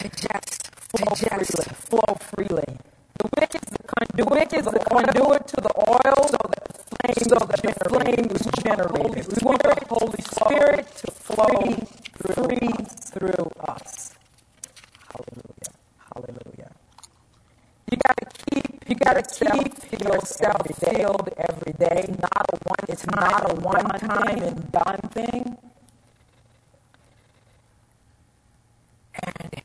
to 0.00 0.08
just 0.10 0.74
flow 0.76 1.14
freely. 1.16 1.74
Flow 1.74 2.14
freely. 2.20 2.78
The 3.18 3.30
wick 3.40 3.54
is 3.56 3.62
the 3.70 3.84
conduit. 3.84 4.16
The 4.16 4.34
wick 4.34 4.54
is 4.54 4.64
the 4.66 4.80
conduit 4.80 5.48
to 5.48 5.56
the 5.62 5.72
oil, 5.90 6.28
so 6.28 6.38
that 6.38 6.64
the 6.68 6.84
flame, 6.96 7.24
so 7.28 7.36
that 7.46 7.62
the 7.84 7.89
flame 8.00 8.30
is 8.30 8.46
generated. 8.64 9.26
We 9.28 9.38
want 9.44 9.62
the 9.62 9.84
Holy 9.88 10.22
Spirit 10.22 10.86
to 10.98 11.10
flow 11.10 11.76
free 12.16 12.68
through 13.12 13.50
us. 13.68 14.14
Hallelujah. 15.12 15.72
Hallelujah. 16.14 16.72
You 17.90 17.98
gotta 18.06 18.26
keep 18.50 18.88
you 18.88 18.94
gotta 18.96 19.22
keep 19.22 20.02
yourself 20.02 20.66
filled 20.78 21.30
every 21.38 21.72
day. 21.74 22.14
Not 22.20 22.46
a 22.52 22.58
one 22.64 22.84
it's 22.88 23.06
not 23.06 23.50
a 23.50 23.54
one 23.56 23.88
time 24.00 24.42
and 24.42 24.72
done 24.72 25.00
thing. 25.12 25.56
And 29.22 29.62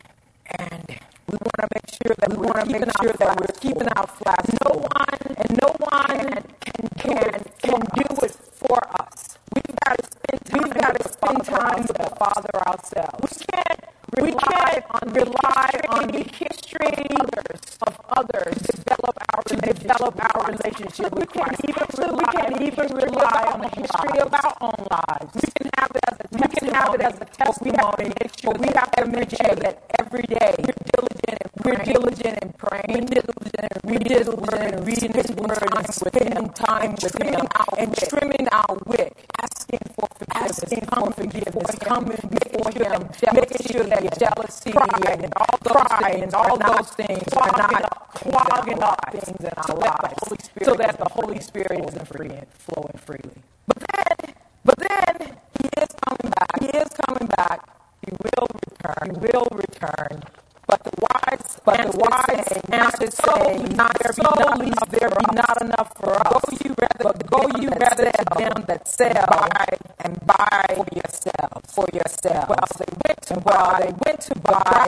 and 0.59 0.99
we 1.27 1.37
want 1.37 1.59
to 1.61 1.67
make 1.73 1.89
sure 2.03 2.15
that 2.19 2.29
we 2.31 2.37
want 2.37 2.65
to 2.65 2.71
make 2.71 2.91
sure 3.01 3.13
that 3.13 3.39
we're 3.39 3.59
keeping 3.59 3.89
our 3.89 4.07
flags. 4.07 4.53
No 4.65 4.79
one 4.79 5.35
and 5.37 5.59
no 5.61 5.75
one 5.79 6.43
can 6.61 6.89
can 6.97 7.43
can 7.61 7.79
do 7.95 8.25
it 8.25 8.31
for 8.31 8.79
us. 9.01 9.37
We've 9.55 9.75
got 9.85 9.97
to 9.99 10.05
spend 10.05 10.45
time. 10.45 10.63
We've 10.63 10.73
got 10.81 10.99
to 10.99 11.09
spend 11.09 11.45
time 11.45 11.81
with 11.83 11.97
the 11.97 12.15
Father 12.17 12.55
ourselves. 12.67 13.39
We 13.39 13.45
can't 13.53 13.81
we 14.21 14.31
can't 14.33 14.85
on, 14.91 15.13
rely 15.13 15.81
on 15.89 16.07
the 16.07 16.23
history 16.23 17.05
others, 17.19 17.77
of 17.87 17.99
others 18.09 18.55
develop 18.75 19.17
our 19.35 19.43
to 19.43 19.55
develop 19.57 20.15
our 20.35 20.45
relationship 20.51 21.13
with 21.13 21.29
Christ. 21.29 21.61
We 21.65 21.73
can't 21.73 21.93
even 21.99 22.17
we 22.17 22.25
can't 22.25 22.61
even 22.61 22.87
rely 22.97 23.43
on 23.53 23.61
the 23.61 23.69
history 23.69 24.19
of 24.19 24.33
our 24.33 24.53
own 24.61 24.87
lives. 24.91 25.33
We 25.35 25.51
can 25.57 25.69
have 25.77 25.91
it 25.95 26.03
as 26.11 26.17
a 26.19 26.27
we 26.31 26.47
can 26.55 26.73
have 26.73 26.95
it 26.95 27.01
as 27.01 27.21
a 27.21 27.25
testimony. 27.25 28.05
We 28.09 28.13
have 28.21 28.31
to 28.31 28.39
make 28.39 28.39
sure 28.39 28.53
we 28.59 28.67
have 28.75 28.91
to 28.91 29.05
make 29.07 29.29
sure 29.29 29.55
that 29.55 29.83
every 29.99 30.23
day 30.23 30.55
we're 30.59 30.83
diligent 30.95 31.39
and 31.43 31.65
we're 31.65 31.83
diligent 31.83 32.39
in 32.43 32.53
praying, 32.53 33.05
we're 33.05 33.21
diligent, 33.21 33.85
we're 33.85 33.99
diligent 33.99 34.73
in 34.75 34.85
reading 34.85 35.13
His 35.13 35.31
Word 35.31 35.59
and 35.63 36.55
time 36.85 36.95
with 37.01 37.23
Him 37.23 37.47
and 37.77 37.97
trimming 37.97 38.47
our 38.51 38.77
wick, 38.85 39.13
asking 39.41 39.79
for 39.95 40.07
forgiveness, 40.17 40.63
asking 40.63 40.85
for 40.87 41.11
forgiveness, 41.13 41.75
coming 41.81 42.17
before 42.31 42.71
Him, 42.71 43.09
making 43.33 43.67
sure 43.67 43.83
that 43.85 44.19
jealousy 44.19 44.73
and 44.73 45.33
all 45.35 45.59
those 45.63 46.15
and 46.23 46.33
all 46.35 46.57
those 46.57 46.89
things 46.91 47.33
are 47.33 47.53
not 47.57 48.09
clogging 48.13 48.83
up 48.83 48.99
things 49.11 49.39
in 49.41 49.51
our 49.57 49.75
lives, 49.77 50.49
so 50.63 50.73
that 50.75 50.97
the 50.97 51.09
Holy 51.11 51.39
Spirit 51.39 51.85
is 51.89 52.07
free 52.07 52.29
and 52.29 52.47
flowing 52.53 52.97
freely. 52.97 53.37
But 53.67 53.83
then, 53.93 54.35
but 54.63 54.79
then 54.79 55.37
He 55.61 55.69
is 55.81 55.89
coming 56.05 56.31
back. 56.31 56.59
He 56.61 56.67
is 56.67 56.89
coming 57.07 57.27
back. 57.27 57.69
He 58.05 58.11
will 58.23 58.47
return. 58.53 59.15
He 59.15 59.19
will 59.33 59.47
return. 59.53 60.23
But 60.67 60.83
the 60.83 60.91
wise, 61.01 61.61
but 61.65 61.77
the 61.77 61.97
wise 61.97 62.63
answer 62.71 63.11
saying, 63.11 63.75
"Not 63.75 63.97
there 63.99 64.13
be 64.13 64.23
not 64.23 64.61
enough, 64.61 64.89
there 64.89 65.09
be 65.09 65.35
not 65.35 65.61
enough 65.61 65.91
for 65.97 66.13
us. 66.15 66.43
Go 66.45 66.57
you 66.65 66.75
rather, 66.79 67.13
but 67.13 67.31
go 67.31 67.59
you 67.61 67.69
rather 67.69 68.11
to 68.11 68.84
sell 68.97 69.27
buy 69.27 69.67
and 70.05 70.19
buy 70.25 70.65
for 70.75 70.87
yourselves, 70.95 71.73
for 71.73 71.87
yourselves." 71.93 72.49
Well, 72.49 72.67
they 72.79 72.93
went 73.07 73.21
to 73.29 73.35
while 73.41 73.79
they 73.81 73.93
went 74.05 74.21
to 74.21 74.35
buy. 74.39 74.87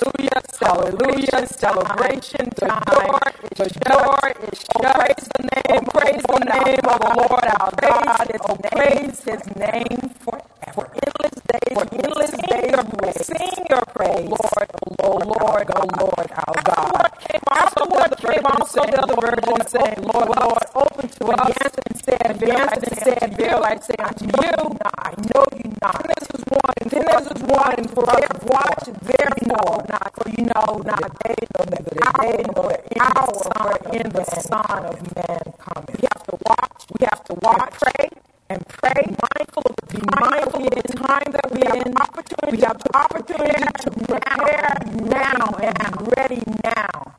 Hallelujah! 0.60 1.46
Celebration. 1.48 2.50
The 2.56 2.68
door, 2.90 3.20
the 3.56 3.70
door 3.88 4.32
is 4.52 4.64
oh, 4.76 4.82
shut. 4.82 4.94
Praise 4.94 5.28
the 5.36 5.44
name, 5.44 5.84
oh, 5.86 5.90
praise 5.92 6.22
the 6.22 6.40
name 6.40 6.80
of 6.88 7.00
the 7.00 7.14
Lord 7.18 7.44
our 7.60 7.72
God. 7.80 8.30
It's 8.30 8.46
praise 8.72 9.20
his 9.24 9.56
name 9.56 10.10
forever. 10.20 10.44
For 10.74 10.88
endless 11.06 11.38
days, 11.52 11.74
for 11.74 11.86
endless 11.92 12.32
days. 12.32 13.26
Sing 13.26 13.66
your 13.70 13.83
praise, 14.04 14.28
Lord, 14.28 14.68
oh 14.74 14.94
O 15.02 15.04
oh 15.04 15.22
oh 15.22 15.28
Lord, 15.28 15.68
Lord, 15.68 15.70
O 15.70 16.04
Lord, 16.04 16.30
our 16.32 16.62
God. 16.64 17.10
Afterward 17.50 18.16
came 18.18 18.44
also 18.44 18.82
the 18.84 19.00
other 19.02 19.16
virgin 19.20 19.66
saying, 19.68 20.02
Lord, 20.12 20.28
Lord, 20.28 20.64
open 20.74 21.08
to 21.08 21.26
us. 21.32 21.56
And 21.86 22.02
said, 22.04 22.42
answered 22.50 22.88
and 22.88 22.98
said, 22.98 23.36
Verily 23.36 23.64
I 23.64 23.78
say 23.78 23.94
unto 23.98 24.24
you, 24.26 24.78
I 24.96 25.10
know 25.34 25.44
you 25.56 25.72
not. 25.82 26.06
This 26.18 26.28
is 26.34 26.44
one, 26.48 26.74
and 26.82 26.90
this 26.90 27.26
is 27.32 27.42
one 27.42 27.88
for. 27.88 28.04
Watch 28.46 28.84
therefore, 29.02 29.84
not 29.88 30.12
for 30.14 30.28
you 30.30 30.44
know 30.44 30.82
not 30.84 31.18
day 31.24 31.36
nor 31.56 31.66
the 31.66 31.82
day 31.84 32.44
nor 32.54 32.68
the 32.72 33.00
hour 33.00 33.78
in 33.92 34.08
the 34.10 34.24
Son 34.24 34.84
of 34.86 35.16
Man 35.16 35.40
cometh. 35.58 36.00
We 36.00 36.08
have 36.12 36.24
to 36.26 36.38
watch. 36.46 36.84
We 36.98 37.06
have 37.06 37.24
to 37.24 37.34
watch, 37.42 37.74
pray, 37.80 38.08
and 38.50 38.66
pray, 38.68 39.02
mindful 39.06 39.62
of 39.66 39.73
the 39.73 39.73
be 39.94 40.02
mindful 40.20 40.66
of 40.66 40.74
the 40.74 40.94
time 40.94 41.32
that 41.32 41.52
we 41.52 41.60
have 41.66 41.86
opportunity. 41.96 42.56
We 42.58 42.62
have 42.62 42.82
opportunity 42.94 43.64
to 43.82 43.90
prepare 43.92 44.78
now 45.06 45.46
and 45.62 45.98
be 45.98 46.06
ready 46.16 46.42
now. 46.64 47.14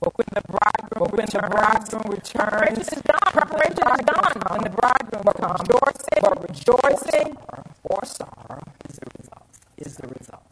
But 0.00 0.16
when 0.18 0.28
the 0.32 0.42
bridegroom, 0.46 1.10
when 1.12 1.26
the 1.26 1.48
bridegroom 1.50 2.14
returns, 2.14 2.78
is 2.88 3.02
done. 3.02 3.32
Preparation 3.32 3.88
is 3.98 4.06
done. 4.06 4.42
When 4.50 4.62
the 4.62 4.70
bridegroom 4.70 5.34
comes, 5.34 5.60
rejoicing, 5.62 6.22
but 6.22 6.50
rejoicing 6.50 7.38
or 7.84 8.04
sorrow 8.06 8.64
is 8.88 8.96
the 8.96 9.06
result. 9.18 9.46
Is 9.78 9.96
the 9.96 10.08
result. 10.08 10.42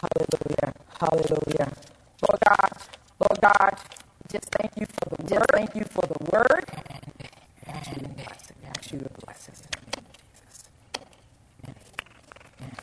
Hallelujah. 0.00 0.74
Hallelujah. 1.00 1.72
Lord 2.22 2.40
God, 2.48 2.72
Lord 3.20 3.40
God, 3.42 3.76
just 4.32 4.46
thank 4.52 4.72
you 4.78 4.86
for 4.86 5.16
the 5.16 5.34
word. 5.34 5.46
Thank 5.52 5.76
you 5.76 5.84
for 5.84 6.06
the 6.06 6.30
word. 6.32 6.64
And 7.66 8.16
bless. 8.16 8.52
Ask 8.68 8.92
you 8.92 9.00
to 9.00 9.10
bless 9.26 9.48
us 9.50 9.62
in 9.62 9.70
the 9.72 9.96
name 9.96 10.06
of 10.08 10.22
Jesus. 10.22 10.70
Amen. 12.60 12.76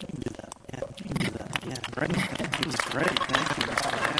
You 0.00 0.06
can 0.08 0.20
do 0.20 0.30
that. 0.38 0.54
Yeah, 0.72 0.80
you 0.98 1.04
can 1.04 1.14
do 1.18 1.30
that. 1.38 1.64
Yeah, 1.66 1.83
great. 1.94 2.10
Great. 2.90 3.18
Thank 3.28 4.08
you. 4.08 4.13